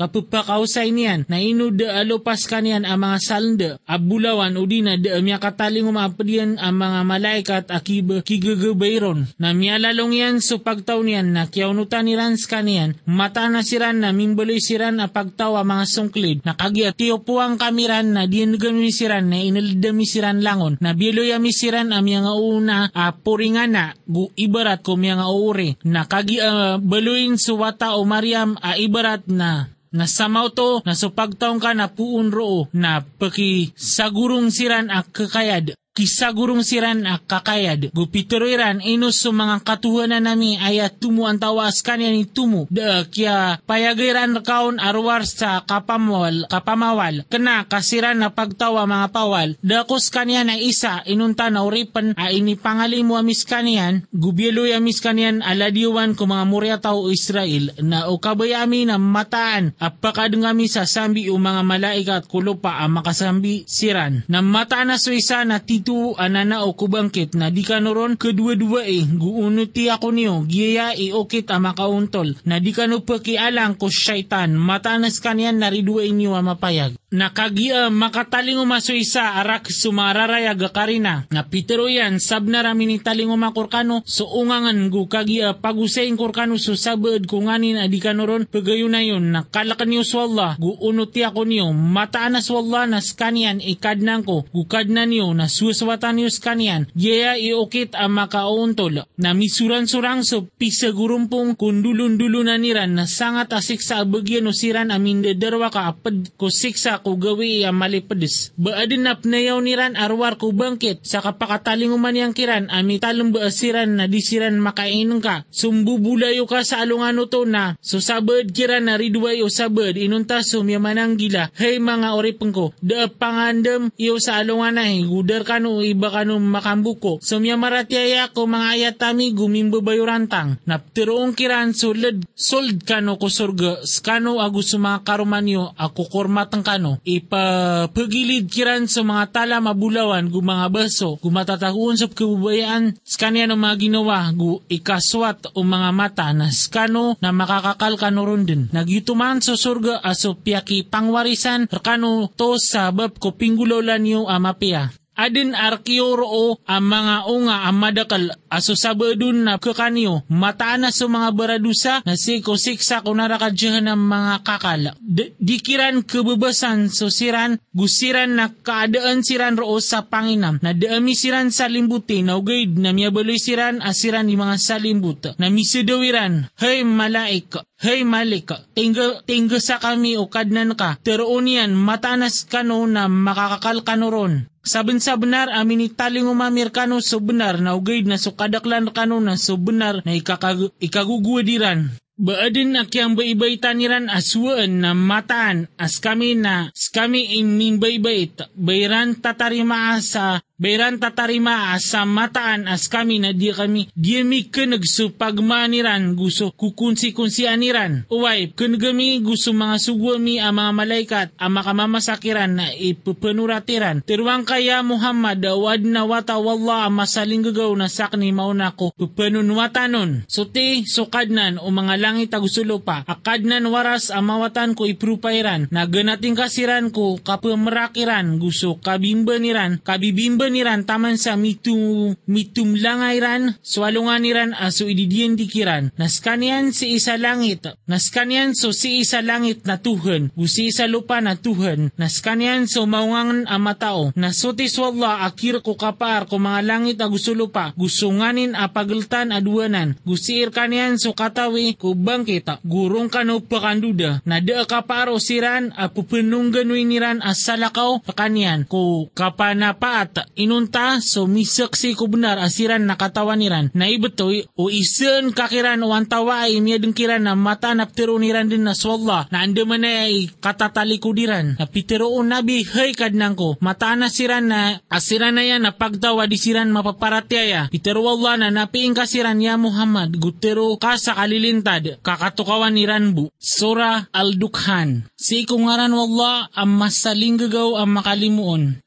kapupakausay 0.00 0.88
niyan 0.88 1.28
na 1.28 1.36
ino 1.36 1.68
de 1.68 1.84
alopas 1.84 2.48
kanyan 2.48 2.88
ang 2.88 3.04
mga 3.04 3.18
salda. 3.20 3.70
Abulawan 3.84 4.56
o 4.56 4.64
di 4.64 4.80
na 4.80 4.96
de 4.96 5.12
miya 5.20 5.36
kataling 5.36 5.84
umapadiyan 5.84 6.56
ang 6.56 6.80
mga 6.80 7.00
malaikat 7.04 7.64
akib 7.68 8.24
kigagabayron. 8.24 9.28
Na 9.36 9.52
miya 9.52 9.76
lalong 9.76 10.16
yan 10.16 10.40
so 10.40 10.64
pagtaw 10.64 10.96
niyan 11.04 11.36
na 11.36 11.44
kiyaunutan 11.44 12.08
ni 12.08 12.16
Rans 12.16 12.48
kanyan 12.48 12.96
mata 13.04 13.52
na 13.52 13.60
siran 13.60 14.00
na 14.00 14.16
mimbaloy 14.16 14.62
siran 14.62 15.02
a 15.02 15.12
pagtaw 15.12 15.60
ang 16.06 16.14
mga 16.14 16.14
sungklid. 16.14 16.38
Nakagia 16.46 16.90
tiyopuang 16.94 17.58
kamiran 17.58 18.14
na 18.14 18.30
diyan 18.30 18.56
gamisiran 18.56 19.26
na 19.26 19.42
inalidamisiran 19.42 20.38
langon. 20.40 20.78
Na 20.78 20.94
biloy 20.94 21.34
amisiran 21.34 21.90
ang 21.90 22.06
mga 22.06 22.32
una 22.38 22.78
a 22.94 23.10
puring 23.10 23.58
nga 23.58 23.66
na 23.66 23.84
gu 24.06 24.30
ibarat 24.38 24.82
ko 24.84 24.94
nga 25.00 25.26
uri 25.30 25.80
na 25.84 26.04
kagi 26.04 26.38
uh, 26.38 26.76
baluin 26.78 27.40
suwata 27.40 27.96
o 27.96 28.04
Mariam 28.04 28.54
a 28.60 28.76
ibarat 28.76 29.26
na 29.26 29.72
na 29.96 30.04
samaw 30.04 30.52
to 30.52 30.84
na 30.84 30.92
supagtaong 30.92 31.56
ka 31.56 31.72
na 31.72 31.88
puun 31.88 32.28
roo 32.28 32.68
na 32.76 33.00
paki 33.00 33.72
sagurong 33.72 34.52
siran 34.52 34.92
a 34.92 35.00
kakayad 35.00 35.72
kisagurong 35.96 36.60
siran 36.60 37.08
a 37.08 37.16
kakayad. 37.16 37.88
Gupituruiran 37.96 38.84
inus 38.84 39.24
so 39.24 39.32
mga 39.32 39.64
katuhanan 39.64 40.28
nami 40.28 40.60
ayat 40.60 41.00
tumu 41.00 41.24
ang 41.24 41.40
tawas 41.40 41.80
kanya 41.80 42.12
ni 42.12 42.28
tumu. 42.28 42.68
Da 42.68 43.08
kya 43.08 43.64
payagairan 43.64 44.36
kaon 44.44 44.76
arwar 44.76 45.24
sa 45.24 45.64
kapamawal, 45.64 46.44
kapamawal. 46.52 47.24
Kena 47.32 47.64
kasiran 47.64 48.20
na 48.20 48.28
pagtawa 48.36 48.84
mga 48.84 49.08
pawal. 49.08 49.48
Da 49.64 49.88
kus 49.88 50.12
kanya 50.12 50.44
na 50.44 50.60
isa 50.60 51.00
inunta 51.08 51.48
na 51.48 51.64
uripan 51.64 52.12
a 52.20 52.28
inipangali 52.28 53.00
mo 53.00 53.16
amis 53.16 53.48
kanyan. 53.48 54.04
Gubyelo 54.12 54.68
amis 54.68 55.00
kanyan 55.00 55.40
aladiwan 55.40 56.12
ko 56.12 56.28
mga 56.28 56.44
murya 56.44 56.76
tao 56.76 57.08
Israel 57.08 57.72
na 57.80 58.12
ukabayami 58.12 58.84
na 58.84 59.00
mataan 59.00 59.72
apakadungami 59.80 60.68
sa 60.68 60.84
sambi 60.84 61.32
o 61.32 61.40
mga 61.40 61.62
malaikat 61.64 62.22
kulupa 62.28 62.84
ang 62.84 63.00
makasambi 63.00 63.64
siran. 63.64 64.26
Na 64.28 64.44
mataan 64.44 64.92
na 64.92 65.00
so 65.00 65.14
isa 65.14 65.40
na 65.46 65.62
tito 65.62 65.85
itu 65.86 66.18
anana 66.18 66.66
o 66.66 66.74
kubangkit 66.74 67.38
na 67.38 67.46
di 67.46 67.62
kanoron 67.62 68.18
kedua-dua 68.18 68.82
eh 68.90 69.06
guunuti 69.06 69.86
ako 69.86 70.10
niyo 70.10 70.42
giyaya 70.42 70.98
e 70.98 71.14
okit 71.14 71.46
ama 71.54 71.78
kauntol 71.78 72.34
na 72.42 72.58
di 72.58 72.74
kano 72.74 73.06
pakialang 73.06 73.78
ko 73.78 73.86
syaitan 73.86 74.50
matanas 74.58 75.22
kanyan 75.22 75.62
naridua 75.62 76.02
inyo 76.02 76.34
mapayag 76.42 76.98
nakagia 77.14 77.86
makataling 77.86 78.58
umaso 78.58 78.90
isa 78.90 79.38
arak 79.38 79.70
sumararaya 79.70 80.58
gakarina 80.58 81.22
na 81.30 81.46
pitero 81.46 81.86
yan 81.86 82.18
sab 82.18 82.50
na 82.50 82.66
rami 82.66 82.90
ni 82.90 82.98
taling 82.98 83.30
umakurkano 83.30 84.02
so 84.02 84.26
ungangan 84.26 84.90
gu 84.90 85.06
kagia 85.06 85.54
pagusayin 85.54 86.18
kurkano 86.18 86.58
so 86.58 86.74
sabad 86.74 87.22
kunganin 87.30 87.78
adi 87.78 88.02
kanoron 88.02 88.42
pagayon 88.50 88.90
na 88.90 89.06
yun 89.06 89.30
nakalakan 89.30 89.86
niyo 89.86 90.02
swalla 90.02 90.58
gu 90.58 90.82
unuti 90.82 91.22
ako 91.22 91.46
niyo 91.46 91.70
mataanas 91.70 92.50
wala 92.50 92.90
nas 92.90 93.14
kanyan 93.14 93.62
ikadnan 93.62 94.26
ko 94.26 94.42
gu 94.50 94.66
kadnan 94.66 95.14
niyo 95.14 95.30
na 95.30 95.46
suswatan 95.46 95.75
niyo 95.84 96.30
kanyan 96.40 96.88
yaya 96.96 97.36
iokit 97.36 97.92
ang 97.92 98.16
makauntol 98.16 99.04
na 99.18 99.30
misuran-surang 99.36 100.24
so 100.24 100.48
pisagurumpong 100.56 101.58
kundulun-dulo 101.58 102.40
na 102.46 102.56
niran 102.56 102.96
na 102.96 103.04
sangat 103.04 103.52
asik 103.52 103.82
sa 103.82 104.04
abagyan 104.04 104.48
o 104.48 104.52
siran 104.52 104.94
amin 104.94 105.24
dedarwa 105.24 105.68
ka 105.68 105.90
apad 105.92 106.32
ko 106.36 106.48
siksa 106.52 107.00
ko 107.04 107.16
gawi 107.18 107.64
ang 107.64 107.76
malipadis. 107.76 108.54
Baadin 108.56 109.04
na 109.04 109.18
pnayaw 109.18 109.58
niran 109.60 109.98
arwar 109.98 110.38
ko 110.40 110.52
bangkit 110.52 111.02
sa 111.02 111.20
kapakataling 111.20 111.92
uman 111.92 112.16
yang 112.16 112.32
kiran 112.36 112.68
ami 112.72 113.00
talong 113.02 113.32
baasiran 113.34 113.98
na 113.98 114.04
disiran 114.06 114.56
makainong 114.60 115.20
ka. 115.20 115.44
Sumbubulayo 115.50 116.44
ka 116.48 116.62
sa 116.62 116.84
alungano 116.84 117.26
to 117.28 117.44
na 117.44 117.76
so 117.82 117.98
sabad 117.98 118.52
kiran 118.52 118.88
na 118.88 118.96
ridway 119.00 119.40
o 119.44 119.48
sabad 119.50 119.96
inunta 119.96 120.40
sumyamanang 120.44 121.18
gila. 121.18 121.50
Hey 121.56 121.80
mga 121.80 122.14
oripeng 122.16 122.52
ko, 122.52 122.72
da 122.78 123.08
pangandam 123.08 123.90
iyo 123.96 124.20
sa 124.22 124.40
alungan 124.40 124.76
na 124.76 124.84
gudar 125.06 125.42
kano 125.66 125.82
iba 125.82 126.08
kano 126.14 126.38
makambuko. 126.38 127.18
Sumyamaratyaya 127.18 128.30
ko 128.30 128.46
mga 128.46 128.78
ayatami 128.78 129.34
gumimbabayurantang. 129.34 130.62
Naptiroong 130.62 131.34
kiran 131.34 131.74
sulad 131.74 132.22
sold 132.38 132.86
kano 132.86 133.18
ko 133.18 133.26
surga 133.26 133.82
skano 133.82 134.38
agus 134.38 134.78
mga 134.78 135.02
karumanyo 135.02 135.74
ako 135.74 136.06
kormatang 136.06 136.62
kano 136.62 137.02
ipapagilid 137.02 138.46
kiran 138.46 138.86
sa 138.86 139.02
mga 139.02 139.34
tala 139.34 139.58
mabulawan 139.58 140.30
gu 140.30 140.38
mga 140.38 140.68
baso 140.70 141.18
gu 141.18 141.28
matatahun 141.32 141.96
sa 141.96 142.06
kabubayaan 142.06 142.94
skanya 143.02 143.48
no 143.50 143.56
mga 143.58 143.88
ginawa 143.88 144.30
gu 144.36 144.62
ikaswat 144.70 145.50
o 145.56 145.66
mga 145.66 145.90
mata 145.90 146.30
na 146.30 146.52
skano 146.52 147.18
na 147.18 147.34
makakakal 147.34 147.98
kano 147.98 148.22
ron 148.22 148.46
din. 148.46 148.70
Nagyutuman 148.70 149.42
sa 149.42 149.58
surga 149.58 149.98
aso 150.04 150.38
piyaki 150.38 150.86
pangwarisan 150.86 151.66
kano 151.66 152.30
to 152.38 152.54
sabab 152.60 153.18
ko 153.18 153.34
pinggulaw 153.34 153.82
lanyo 153.82 154.30
amapia. 154.30 154.92
Adin 155.16 155.56
arkioro 155.56 156.28
o 156.28 156.44
ang 156.68 156.84
mga 156.84 157.16
unga 157.32 157.56
ang 157.64 157.80
madakal 157.80 158.24
aso 158.52 158.76
sabadun 158.76 159.48
na 159.48 159.56
kakanyo 159.56 160.28
mataan 160.28 160.84
na 160.84 160.92
sa 160.92 161.08
mga 161.08 161.32
baradusa 161.32 161.94
na 162.04 162.20
siko 162.20 162.60
siksa 162.60 163.00
kunara 163.00 163.40
ka 163.40 163.48
ng 163.48 163.96
mga 163.96 164.34
kakala. 164.44 164.92
D- 165.00 165.32
dikiran 165.40 166.04
kebebasan 166.04 166.92
so 166.92 167.08
siran 167.08 167.56
gusiran 167.72 168.36
na 168.36 168.52
kaadaan 168.52 169.24
siran 169.24 169.56
roo 169.56 169.80
sa 169.80 170.04
panginam 170.04 170.60
na 170.60 170.76
daami 170.76 171.16
siran 171.16 171.48
sa 171.48 171.64
limbuti 171.64 172.20
na 172.20 172.36
ugaid 172.36 172.76
na 172.76 172.92
miyabaloy 172.92 173.40
siran 173.40 173.80
asiran 173.80 174.28
di 174.28 174.36
mga 174.36 174.60
salimbut 174.60 175.32
na 175.40 175.48
misidawiran 175.48 176.52
hey 176.60 176.84
malaika 176.84 177.64
Hey 177.76 178.08
Malik, 178.08 178.56
tingga, 178.72 179.20
tingga 179.28 179.60
sa 179.60 179.76
kami 179.76 180.16
o 180.16 180.32
kadnan 180.32 180.72
ka, 180.80 180.96
teroon 181.04 181.52
matanas 181.76 182.48
kano 182.48 182.88
na 182.88 183.04
makakakal 183.04 183.84
kano 183.84 184.08
ron. 184.08 184.48
Sabin 184.66 184.98
sa 184.98 185.14
benar 185.14 185.46
amin 185.54 185.86
italing 185.86 186.26
umamir 186.26 186.74
kano 186.74 186.98
so 186.98 187.22
benar 187.22 187.62
na 187.62 187.78
ugaid 187.78 188.10
na 188.10 188.18
so 188.18 188.34
kadaklan 188.34 188.90
kano 188.90 189.22
na 189.22 189.38
so 189.38 189.54
benar 189.54 190.02
na 190.02 190.18
ikakag, 190.18 190.74
ikaguguwadiran. 190.82 191.94
Baadin 192.18 192.74
akyang 192.74 193.14
baybay 193.14 193.62
taniran 193.62 194.10
aswaan 194.10 194.82
na 194.82 194.90
mataan 194.90 195.70
as 195.78 196.02
kami 196.02 196.34
na 196.34 196.74
as 196.74 196.90
kami 196.90 197.38
imin 197.38 197.78
baybay 197.78 198.32
bayran 198.58 199.14
tatarima 199.22 200.02
sa 200.02 200.42
Bayran 200.56 200.96
tatarima 200.96 201.76
sa 201.76 202.08
mataan 202.08 202.64
as 202.64 202.88
kami 202.88 203.20
na 203.20 203.36
di 203.36 203.52
kami 203.52 203.92
di 203.92 204.24
mi 204.24 204.48
keneg 204.48 204.88
so 204.88 205.12
pagmaniran 205.12 206.16
gusto 206.16 206.48
kukunsi-kunsi 206.48 207.44
aniran. 207.44 208.08
Uway, 208.08 208.56
kenegami 208.56 209.20
gusto 209.20 209.52
mga 209.52 209.76
sugwami 209.76 210.40
ang 210.40 210.56
mga 210.56 210.72
malaikat 210.72 211.28
ang 211.36 211.60
makamamasakiran 211.60 212.56
na 212.56 212.72
ipupanuratiran. 212.72 214.00
Tirwang 214.00 214.48
kaya 214.48 214.80
Muhammad 214.80 215.44
wad 215.44 215.84
na 215.84 216.08
wata 216.08 216.40
ang 216.40 216.88
masaling 216.88 217.44
gagaw 217.44 217.76
na 217.76 217.92
sakni 217.92 218.32
mauna 218.32 218.72
ko 218.72 218.96
pupanunwatanon. 218.96 220.24
So 220.24 220.48
ti 220.48 220.88
sukadnan 220.88 221.60
o 221.60 221.68
mga 221.68 222.00
langit 222.00 222.32
agusulo 222.32 222.80
pa 222.80 223.04
akadnan 223.04 223.68
waras 223.68 224.08
ang 224.08 224.32
mawatan 224.32 224.72
ko 224.72 224.88
iprupairan 224.88 225.68
na 225.68 225.84
ganating 225.84 226.32
kasiran 226.32 226.88
ko 226.88 227.20
kapamerakiran 227.20 228.40
gusto 228.40 228.80
kabimbaniran 228.80 229.84
kabibimba 229.84 230.45
niran 230.48 230.86
taman 230.86 231.18
sa 231.20 231.34
mitu, 231.36 232.14
mitumlangayran, 232.26 233.58
swalunganiran 233.62 234.56
aso 234.56 234.88
ididiyan 234.88 235.36
dikiran. 235.36 235.92
Naskanian 235.98 236.72
si 236.72 236.96
isa 236.96 237.20
langit, 237.20 237.66
naskanian 237.86 238.56
so 238.56 238.70
si 238.72 239.02
isa 239.02 239.22
langit 239.22 239.66
na 239.68 239.78
tuhan, 239.78 240.30
gusi 240.34 240.70
isa 240.70 240.88
lupa 240.88 241.20
na 241.20 241.36
tuhan, 241.36 241.90
naskanian 241.96 242.66
so 242.70 242.86
maungangan 242.88 243.46
ang 243.46 243.62
matao, 243.62 244.10
nasutis 244.16 244.78
wala 244.78 245.26
akir 245.26 245.60
ko 245.60 245.74
kapar 245.74 246.26
ko 246.30 246.38
mga 246.38 246.60
langit 246.64 246.98
a 247.02 247.06
gusto 247.10 247.32
lupa, 247.34 247.74
gusunganin 247.78 248.54
a 248.54 248.70
pagaltan 248.70 249.30
aduanan, 249.34 249.98
gusiir 250.06 250.50
kanian 250.54 250.96
so 250.96 251.12
katawi 251.12 251.74
ko 251.74 251.94
bangkita, 251.94 252.60
gurong 252.66 253.10
kano 253.12 253.42
pakanduda, 253.42 254.22
na 254.24 254.38
da 254.40 254.64
kaparo 254.64 255.18
siran 255.18 255.72
a 255.74 255.88
pupununggan 255.92 256.68
niran 256.68 257.20
as 257.22 257.42
salakaw 257.42 257.98
pakanian, 258.02 258.66
ko 258.68 259.08
kapanapaat 259.14 260.35
inunta 260.36 261.00
so 261.00 261.24
misaksi 261.26 261.96
ko 261.96 262.06
benar 262.06 262.36
asiran 262.38 262.84
nakatawan 262.84 263.40
niran. 263.40 263.72
Na 263.72 263.88
ibetoy 263.88 264.44
o 264.54 264.68
isen 264.68 265.32
kakiran 265.32 265.80
o 265.82 265.90
antawa 265.96 266.46
ay 266.46 266.60
miyadengkiran 266.60 267.24
na 267.24 267.34
mata 267.34 267.72
naptero 267.72 268.20
niran 268.20 268.52
din 268.52 268.62
na 268.62 268.76
swalla 268.76 269.26
na 269.32 269.42
ande 269.42 269.64
man 269.64 269.82
ay 269.82 270.28
katatalikodiran 270.38 271.56
na 271.58 271.64
pitero 271.66 272.12
o 272.12 272.20
nabi 272.22 272.62
hay 272.62 272.92
kadnang 272.92 273.34
ko 273.34 273.56
mata 273.64 273.96
na 273.96 274.12
siran 274.12 274.46
na 274.52 274.78
asiran 274.92 275.34
na 275.34 275.42
yan 275.42 275.64
na 275.64 275.72
pagtawa 275.72 276.28
di 276.28 276.36
siran 276.36 276.70
mapaparatyaya 276.70 277.72
pitero 277.72 278.04
wala 278.04 278.36
na 278.36 278.48
napiing 278.52 278.94
kasiran 278.94 279.40
ya 279.40 279.56
Muhammad 279.56 280.14
gutero 280.20 280.76
ka 280.76 281.00
sa 281.00 281.16
kalilintad 281.16 281.98
kakatukawan 282.04 282.76
ni 282.76 282.84
Ranbu 282.84 283.32
Sura 283.40 284.06
Al-Dukhan. 284.12 285.08
Si 285.16 285.48
kungaran 285.48 285.92
wala 285.96 286.52
ang 286.52 286.72
masaling 286.76 287.40
gagaw 287.40 287.80
ang 287.80 287.90
makalimuon 287.96 288.84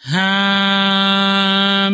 Hamim. 0.00 1.90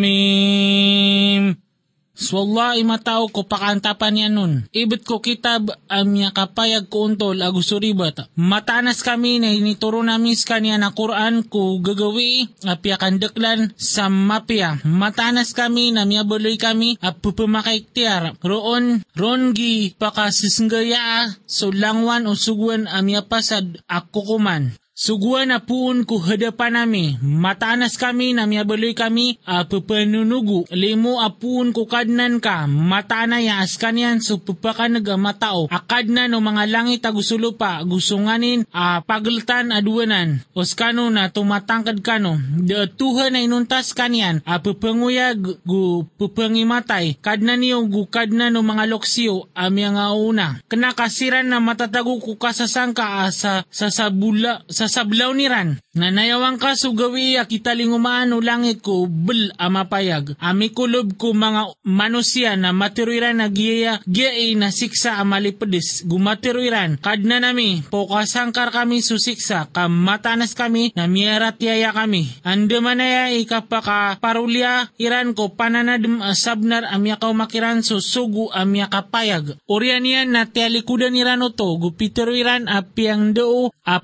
Swalla 2.16 2.80
imatao 2.80 3.28
ko 3.28 3.44
pakantapan 3.44 4.16
niya 4.16 4.32
nun. 4.32 4.64
Ibit 4.72 5.04
ko 5.04 5.20
kitab 5.20 5.68
amya 5.84 6.32
kapayag 6.32 6.88
ko 6.88 7.12
untol 7.12 7.36
agusuribat. 7.44 8.32
Matanas 8.40 9.04
kami 9.04 9.36
na 9.36 9.52
inituro 9.52 10.00
namin 10.00 10.32
sa 10.32 10.56
kanya 10.56 10.80
na 10.80 10.96
Quran 10.96 11.44
ko 11.44 11.76
gagawi 11.84 12.48
apya 12.64 12.96
kandaklan 12.96 13.76
sa 13.76 14.08
mapya. 14.08 14.80
Matanas 14.88 15.52
kami 15.52 15.92
na 15.92 16.08
miyabuloy 16.08 16.56
kami 16.56 16.96
at 17.04 17.20
pupumakaiktiar. 17.20 18.40
Roon, 18.40 19.04
rongi 19.12 19.92
pakasisnggaya 20.00 21.36
so 21.44 21.68
langwan 21.68 22.24
o 22.24 22.32
suguan 22.32 22.88
amya 22.88 23.28
pasad 23.28 23.76
ako 23.92 24.40
kuman. 24.40 24.72
Suguan 24.96 25.52
na 25.52 25.60
puun 25.60 26.08
ko 26.08 26.16
hadapan 26.16 26.72
nami, 26.72 27.20
matanas 27.20 28.00
kami 28.00 28.32
na 28.32 28.48
miyabaloy 28.48 28.96
kami, 28.96 29.36
a 29.44 29.68
papanunugo, 29.68 30.64
limo 30.72 31.20
apun 31.20 31.76
ko 31.76 31.84
kadnan 31.84 32.40
ka, 32.40 32.64
matana 32.64 33.44
ya 33.44 33.60
askan 33.60 34.00
yan 34.00 34.18
so 34.24 34.40
papakanag 34.40 35.04
matao, 35.20 35.68
akadnan 35.68 36.32
o. 36.32 36.40
Mga 36.40 36.64
langit 36.72 37.04
agusulo 37.04 37.60
pa, 37.60 37.84
gusunganin 37.84 38.64
a 38.72 39.04
pagaltan 39.04 39.68
aduanan, 39.68 40.40
oskano 40.56 41.12
na 41.12 41.28
tumatangkad 41.28 42.00
kano, 42.00 42.40
de 42.64 42.88
tuhan 42.88 43.36
na 43.36 43.44
inuntas 43.44 43.92
kanyan, 43.92 44.40
a 44.48 44.64
papanguyag 44.64 45.60
gu 45.68 46.08
papangimatay, 46.16 47.20
kadnan 47.20 47.60
niyo 47.60 47.84
gu 47.84 48.08
kadnan 48.08 48.56
o 48.56 48.64
mga 48.64 48.88
loksiyo, 48.88 49.52
amya 49.52 49.92
nga 49.92 50.16
una. 50.16 50.56
Kanakasiran 50.72 51.52
na 51.52 51.60
matatago 51.60 52.16
ko 52.16 52.40
kasasangka. 52.40 53.28
Sa, 53.28 53.66
sa 53.68 53.92
sabula, 53.92 54.64
sa 54.70 54.85
sa 54.86 55.06
sablaw 55.06 55.34
ni 55.34 55.46
Ran. 55.46 55.78
Nanayawang 55.96 56.58
ka 56.58 56.76
sugawi 56.76 57.40
akitaling 57.40 57.88
umaano 57.88 58.42
langit 58.42 58.82
ko 58.84 59.08
bel 59.08 59.54
amapayag. 59.56 60.36
Ami 60.42 60.74
kulob 60.74 61.16
ko 61.16 61.32
mga 61.32 61.72
manusia 61.86 62.52
na 62.58 62.74
matiruiran 62.74 63.40
na 63.40 63.48
giya 63.48 64.02
giya 64.04 64.34
na 64.58 64.74
siksa 64.74 65.16
amalipedes. 65.22 66.04
Gumatiruiran. 66.04 67.00
Kadna 67.00 67.40
nami 67.40 67.80
pokasangkar 67.86 68.74
kami 68.74 69.00
susiksa 69.00 69.72
kam 69.72 69.94
matanas 69.94 70.52
kami 70.52 70.92
na 70.92 71.08
miyarat 71.08 71.56
yaya 71.62 71.94
kami. 71.94 72.28
Ande 72.44 72.78
manaya 72.82 73.32
ikapaka 73.32 74.20
parulya 74.20 74.92
iran 75.00 75.32
ko 75.32 75.54
pananadem 75.54 76.20
sabnar 76.36 76.84
amya 76.92 77.16
kaw 77.16 77.32
makiran 77.32 77.80
so 77.80 78.02
sugu 78.02 78.52
amya 78.52 78.92
kapayag. 78.92 79.56
Orian 79.64 80.04
yan 80.04 80.36
na 80.36 80.44
tialikudan 80.44 81.16
iran 81.16 81.40
to 81.56 81.68
gupitiruiran 81.80 82.68
apiang 82.68 83.32
doo 83.32 83.72
a 83.86 84.02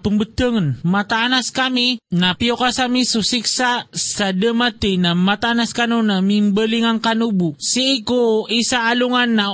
matanas 0.80 1.52
kami 1.52 2.00
na 2.08 2.32
piyo 2.32 2.56
kasami 2.56 3.04
susiksa 3.04 3.84
sa 3.92 4.32
demati 4.32 4.96
na 4.96 5.12
matanas 5.12 5.76
kano 5.76 6.00
na 6.00 6.24
mimbelingang 6.24 7.04
kanubu. 7.04 7.54
Si 7.60 8.00
iko 8.00 8.48
isa 8.48 8.88
alungan 8.88 9.36
na 9.36 9.52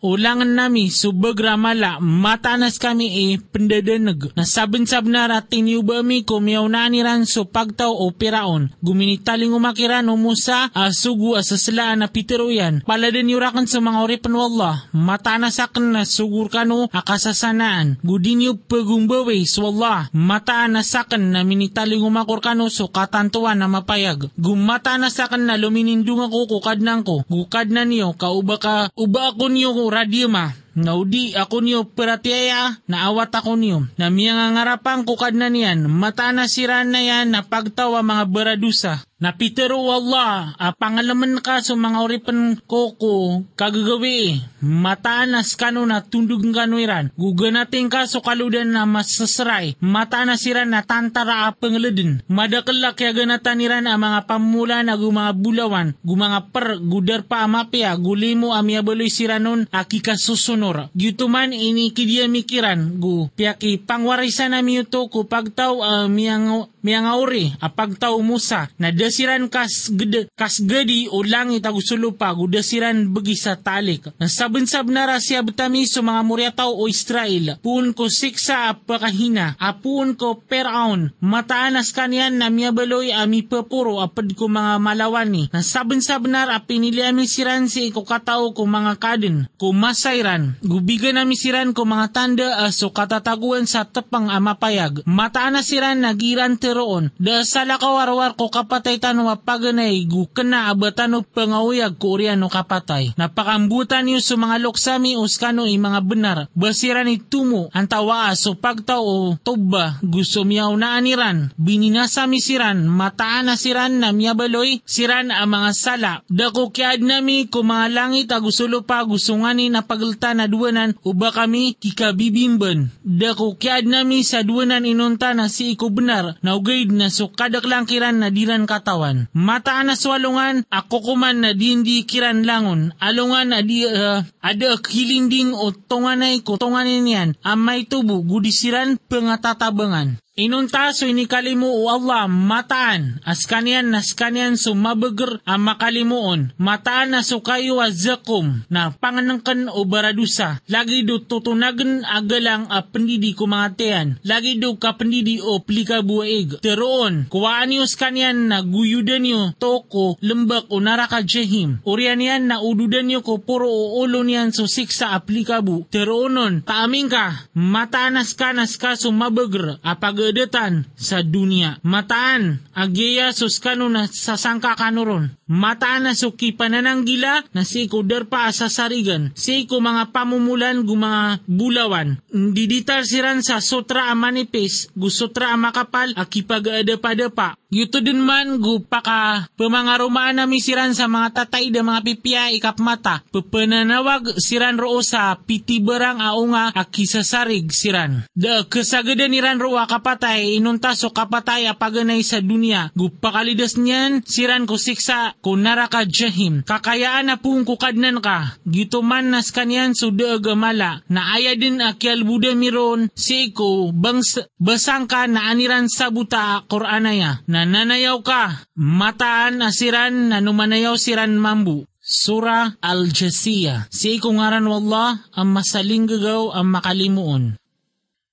Ulangan 0.00 0.56
nami 0.56 0.88
subag 0.88 1.36
ramala 1.36 2.00
matanas 2.00 2.80
kami 2.80 3.36
e 3.36 3.36
pendadanag. 3.36 4.32
Nasabensab 4.32 5.04
na 5.04 5.28
rating 5.28 5.68
niubami 5.68 6.24
ko 6.24 6.40
miyawnaniran 6.40 7.28
so 7.28 7.44
pagtaw 7.44 7.92
o 7.92 8.08
piraon. 8.08 8.72
Guminitaling 8.80 9.52
umakiran 9.52 10.08
o 10.08 10.16
musa 10.16 10.72
asugu 10.72 11.36
asaslaan 11.36 12.00
na 12.00 12.08
pitiruyan. 12.08 12.80
Paladan 12.88 13.28
yurakan 13.28 13.68
sa 13.68 13.84
mga 13.84 14.00
oripan 14.00 14.32
wallah. 14.32 14.88
Matanas 14.96 15.60
akan 15.60 15.92
na 15.92 16.08
sugur 16.08 16.48
kano 16.48 16.88
akasasanaan. 16.88 18.00
Gudinyo 18.00 18.56
pagumbawi 18.56 19.44
so 19.44 19.68
wallah. 19.68 20.08
Matanas 20.16 20.96
akan 20.96 21.36
na 21.36 21.44
minitaling 21.44 22.00
umakor 22.00 22.40
kano 22.40 22.72
so 22.72 22.88
katantuan 22.88 23.60
na 23.60 23.68
mapayag. 23.68 24.32
Gumatanas 24.40 25.20
akan 25.20 25.44
na 25.44 25.60
luminindung 25.60 26.24
ako 26.24 26.56
kukadnan 26.56 27.04
ko. 27.04 27.20
Gukadnan 27.28 27.92
niyo 27.92 28.16
kauba 28.16 28.56
ka 28.56 28.88
uba 28.96 29.36
ako 29.36 29.52
niyo 29.52 29.89
radima 29.90 30.54
Naudi 30.78 31.34
ako 31.34 31.66
niyo 31.66 31.82
peratiaya, 31.82 32.78
naawat 32.86 33.34
ako 33.34 33.58
niyo, 33.58 33.90
na 33.98 34.06
miyang 34.06 34.54
ngarapang 34.54 35.02
kukad 35.02 35.34
na 35.34 35.50
niyan, 35.50 35.90
mata 35.90 36.30
na 36.30 36.46
sira 36.46 36.86
na 36.86 37.02
yan 37.02 37.34
na 37.34 37.42
pagtawa 37.42 38.06
mga 38.06 38.24
baradusa. 38.30 39.02
Na 39.20 39.36
Peter 39.36 39.68
Allah, 39.68 40.56
a 40.56 40.72
ka 40.72 41.60
sa 41.60 41.76
mga 41.76 41.98
oripan 42.00 42.56
ko 42.64 42.96
ko 42.96 43.44
kagagawi, 43.52 44.40
mataanas 44.64 45.60
kano 45.60 45.84
na 45.84 46.00
tundug 46.00 46.40
kanuiran, 46.40 47.12
guganating 47.20 47.92
ka 47.92 48.08
so 48.08 48.24
kaludan 48.24 48.72
na 48.72 48.88
masasray, 48.88 49.76
mata 49.76 50.24
na 50.24 50.40
sira 50.40 50.64
na 50.64 50.80
tantara 50.88 51.44
a 51.44 51.52
pangaladin, 51.52 52.24
madakalak 52.32 52.96
kaya 52.96 53.12
ganataniran 53.12 53.84
ang 53.84 54.00
mga 54.00 54.24
pamula 54.24 54.80
na 54.80 54.96
mga 54.96 55.36
bulawan, 55.36 55.92
gumanga 56.00 56.48
per, 56.48 56.80
gudar 56.80 57.20
pa 57.20 57.44
amapya, 57.44 57.92
gulimo 58.00 58.56
amiyabaloy 58.56 59.12
sira 59.12 59.36
nun, 59.36 59.68
akikasusun 59.68 60.59
honor. 60.60 60.92
Yutuman 60.92 61.56
ini 61.56 61.96
kidia 61.96 62.28
mikiran 62.28 63.00
gu 63.00 63.32
piyaki 63.32 63.80
pangwarisan 63.80 64.52
na 64.52 64.60
miyuto 64.60 65.08
ko 65.08 65.24
pagtaw 65.24 65.72
uh, 65.80 66.06
miyang 66.12 66.68
miyangauri 66.80 67.52
apagtaw 67.60 68.16
musa 68.24 68.72
na 68.80 68.88
desiran 68.92 69.48
kas 69.52 69.92
gede, 69.92 70.28
kas 70.36 70.60
gedi 70.64 71.08
o 71.08 71.20
langit 71.24 71.64
agusulo 71.64 72.16
pa 72.16 72.32
gu 72.36 72.48
desiran 72.48 73.08
bagi 73.08 73.36
sa 73.36 73.56
talik. 73.56 74.12
Nasabensab 74.20 74.88
na 74.88 75.08
rasya 75.08 75.40
betami 75.40 75.88
so 75.88 76.04
mga 76.04 76.22
muryataw 76.24 76.72
o 76.72 76.88
Israel. 76.88 77.56
Pun 77.64 77.92
ko 77.96 78.08
siksa 78.08 78.72
apakahina. 78.72 79.56
Apun 79.60 80.16
ko 80.16 80.40
peraon. 80.40 81.12
Mataanas 81.20 81.92
kanyan 81.92 82.40
na 82.40 82.48
miyabaloy 82.48 83.12
ami 83.12 83.44
pepuro 83.44 84.00
apad 84.00 84.32
ko 84.36 84.48
mga 84.48 84.80
malawani. 84.80 85.48
Nasabensab 85.52 86.24
na 86.28 86.48
apinili 86.50 87.04
ami 87.04 87.28
siran 87.28 87.68
si 87.68 87.92
ko 87.92 88.02
katao 88.02 88.56
ko 88.56 88.64
mga 88.66 88.96
kaden. 88.98 89.36
Ko 89.60 89.70
masayran. 89.76 90.49
Gubigan 90.58 91.22
ami 91.22 91.38
siran 91.38 91.70
ko 91.70 91.86
mga 91.86 92.06
tanda 92.10 92.48
aso 92.66 92.90
katataguan 92.90 93.64
sa 93.64 93.86
tepang 93.86 94.28
amapayag. 94.28 95.06
Mataan 95.06 95.56
na 95.56 95.62
siran 95.62 96.02
nagiran 96.02 96.58
teroon. 96.58 97.14
Da 97.16 97.46
sa 97.46 97.62
lakawarwar 97.62 98.34
ko 98.34 98.50
kapatay 98.50 98.98
tano 98.98 99.30
mapaganay 99.30 100.02
gukana 100.06 100.70
abatano 100.70 101.22
pangawiyag 101.22 101.96
ko 101.96 102.18
oriano 102.18 102.50
kapatay. 102.50 103.14
Napakambutan 103.14 104.06
niyo 104.06 104.18
sa 104.22 104.34
mga 104.34 104.62
loksami 104.62 105.14
uskano 105.14 105.66
i 105.66 105.76
mga 105.78 106.00
benar. 106.04 106.38
Basiran 106.54 107.06
ni 107.06 107.22
tumo 107.22 107.70
ang 107.70 107.86
tawa 107.86 108.32
so 108.34 108.54
pagtao 108.58 109.02
o 109.02 109.34
toba 109.40 109.98
gusto 110.02 110.42
miyaw 110.44 110.74
na 110.76 110.98
aniran. 110.98 111.50
Bininasa 111.56 112.26
mi 112.26 112.38
siran 112.38 112.86
mataan 112.86 113.50
na 113.50 113.54
siran 113.58 113.98
na 114.02 114.14
miyabaloy 114.14 114.82
siran 114.86 115.32
ang 115.34 115.50
mga 115.50 115.70
sala. 115.74 116.12
Dako 116.30 116.70
kiad 116.70 117.02
nami 117.02 117.50
ko 117.50 117.62
mga 117.66 117.86
langit 117.90 118.28
agusulo 118.30 118.82
pa 118.86 119.02
gusungani 119.04 119.68
na 119.68 119.82
pagalta 119.82 120.32
na 120.40 120.48
duwanan 120.48 120.96
uba 121.04 121.28
kami 121.36 121.76
kikabibimban. 121.76 122.88
Dako 123.04 123.60
kiad 123.60 123.84
nami 123.84 124.24
sa 124.24 124.40
duwanan 124.40 124.88
inunta 124.88 125.36
na 125.36 125.52
si 125.52 125.76
iko 125.76 125.92
benar 125.92 126.40
na 126.40 126.56
ugaid 126.56 126.88
na 126.88 127.12
so 127.12 127.28
kadak 127.28 127.68
kiran 127.84 128.24
na 128.24 128.32
diran 128.32 128.64
katawan. 128.64 129.28
Mataan 129.36 129.92
na 129.92 130.00
swalungan 130.00 130.64
ako 130.72 131.12
kuman 131.12 131.44
na 131.44 131.52
dindi 131.52 132.08
kiran 132.08 132.48
langon. 132.48 132.96
Alungan 132.96 133.52
na 133.52 133.60
di 133.60 133.84
uh, 133.84 134.24
ada 134.40 134.80
kilinding 134.80 135.52
o 135.52 135.68
tonganay 135.76 136.40
ko 136.40 136.56
tonganin 136.56 137.04
yan 137.04 137.30
amay 137.44 137.84
tubo 137.84 138.24
gudisiran 138.24 138.96
pengatatabangan. 138.96 140.16
Inunta 140.40 140.88
so 140.96 141.04
inikalimu 141.04 141.68
o 141.68 141.92
Allah 141.92 142.24
mataan 142.24 143.20
as 143.28 143.44
kanyan 143.44 143.92
nas 143.92 144.16
kanyan 144.16 144.56
so 144.56 144.72
mabager 144.72 145.36
ang 145.44 145.60
makalimuon 145.60 146.56
mataan 146.56 147.12
na 147.12 147.20
so 147.20 147.44
kayo 147.44 147.76
azakum 147.76 148.64
na 148.72 148.88
panganangkan 148.88 149.68
o 149.68 149.84
baradusa 149.84 150.64
lagi 150.64 151.04
do 151.04 151.20
tutunagan 151.20 152.08
agalang 152.08 152.72
a 152.72 152.80
pendidi 152.80 153.36
teyan 153.76 154.16
lagi 154.24 154.56
do 154.56 154.80
ka 154.80 154.96
pendidi 154.96 155.44
o 155.44 155.60
plika 155.60 156.00
buwaig 156.00 156.56
teroon 156.64 157.28
kuwaan 157.28 157.68
niyo 157.68 157.84
kanyan 158.00 158.48
na 158.48 158.64
guyudan 158.64 159.28
niyo 159.28 159.52
toko 159.60 160.16
lembak 160.24 160.72
o 160.72 160.80
naraka 160.80 161.20
jehim 161.20 161.84
urian 161.84 162.16
yan 162.16 162.48
na 162.48 162.64
ududan 162.64 163.12
niyo 163.12 163.20
ko 163.20 163.44
puro 163.44 163.68
o 163.68 164.08
ulo 164.08 164.24
niyan 164.24 164.56
so 164.56 164.64
siksa 164.64 165.12
aplikabu 165.12 165.84
teroonon 165.92 166.64
taaming 166.64 167.12
ka 167.12 167.44
mataanas 167.52 168.32
ka 168.32 168.56
nas 168.56 168.80
ka 168.80 168.96
so 168.96 169.12
mabager 169.12 169.76
apag 169.84 170.29
kadatan 170.30 170.86
sa 170.94 171.26
dunia. 171.26 171.82
Mataan, 171.82 172.62
agyeya 172.70 173.34
suskano 173.34 173.90
na 173.90 174.06
sasangka 174.06 174.78
kanuron. 174.78 175.34
Mataan 175.50 176.06
na 176.06 176.14
suki 176.14 176.54
panananggila 176.54 177.50
na 177.50 177.66
si 177.66 177.90
kuder 177.90 178.30
pa 178.30 178.46
sa 178.54 178.70
sarigan. 178.70 179.34
Si 179.34 179.66
ko 179.66 179.82
mga 179.82 180.14
pamumulan 180.14 180.86
gu 180.86 180.94
mga 180.94 181.42
bulawan. 181.50 182.22
Diditar 182.30 183.02
siran 183.02 183.42
sa 183.42 183.58
sutra 183.58 184.14
amanipis, 184.14 184.94
gu 184.94 185.10
sutra 185.10 185.50
amakapal, 185.58 186.14
akipag-ada 186.14 186.94
pa. 187.34 187.58
Yuto 187.70 188.02
din 188.02 188.22
man 188.22 188.62
gu 188.62 188.82
paka 188.86 189.46
pemangarumaan 189.54 190.42
na 190.42 190.46
misiran 190.46 190.90
sa 190.94 191.06
mga 191.06 191.42
tatay 191.42 191.70
da 191.70 191.82
mga 191.82 192.02
pipiya 192.06 192.50
ikap 192.54 192.78
mata. 192.78 193.22
Pepenanawag 193.30 194.38
siran 194.38 194.78
roo 194.78 195.02
sa 195.02 195.34
piti 195.38 195.78
berang 195.82 196.22
aunga 196.22 196.70
akisasarig 196.74 197.70
siran. 197.70 198.26
Da 198.34 198.66
kesagadan 198.66 199.34
iran 199.34 199.62
roo 199.62 199.78
kapatay 199.78 200.19
inunta 200.36 200.92
so 200.92 201.08
kapatay 201.08 201.64
apaganay 201.64 202.20
sa 202.20 202.44
dunia. 202.44 202.92
Gu 202.92 203.08
pakalidas 203.08 203.80
niyan 203.80 204.20
siran 204.28 204.68
ko 204.68 204.76
siksa 204.76 205.32
ko 205.40 205.56
naraka 205.56 206.04
jahim. 206.04 206.60
Kakayaan 206.66 207.32
na 207.32 207.40
pung 207.40 207.64
kukadnan 207.64 208.20
ka. 208.20 208.60
Gito 208.68 209.00
man 209.00 209.32
nas 209.32 209.48
kanyan 209.48 209.96
suda 209.96 210.36
agamala. 210.36 211.00
Na 211.08 211.32
aya 211.32 211.56
din 211.56 211.80
akyal 211.80 212.28
buda 212.28 212.52
miron 212.52 213.08
si 213.16 213.56
ko 213.56 213.88
bangs 213.96 214.36
basang 214.60 215.08
ka 215.08 215.24
na 215.24 215.48
aniran 215.48 215.88
sa 215.88 216.12
buta 216.12 216.68
Koranaya. 216.68 217.40
Na 217.48 217.64
nanayaw 217.64 218.20
ka. 218.20 218.68
Mataan 218.76 219.64
asiran 219.64 220.28
na 220.28 220.44
numanayaw 220.44 221.00
siran 221.00 221.40
mambu. 221.40 221.88
Sura 222.10 222.74
Al-Jasiya. 222.82 223.86
Si 223.92 224.18
ko 224.18 224.34
ngaran 224.34 224.66
wallah 224.66 225.30
ang 225.30 225.54
masaling 225.54 226.10
gagaw 226.10 226.50
ang 226.50 226.66
makalimuon. 226.74 227.54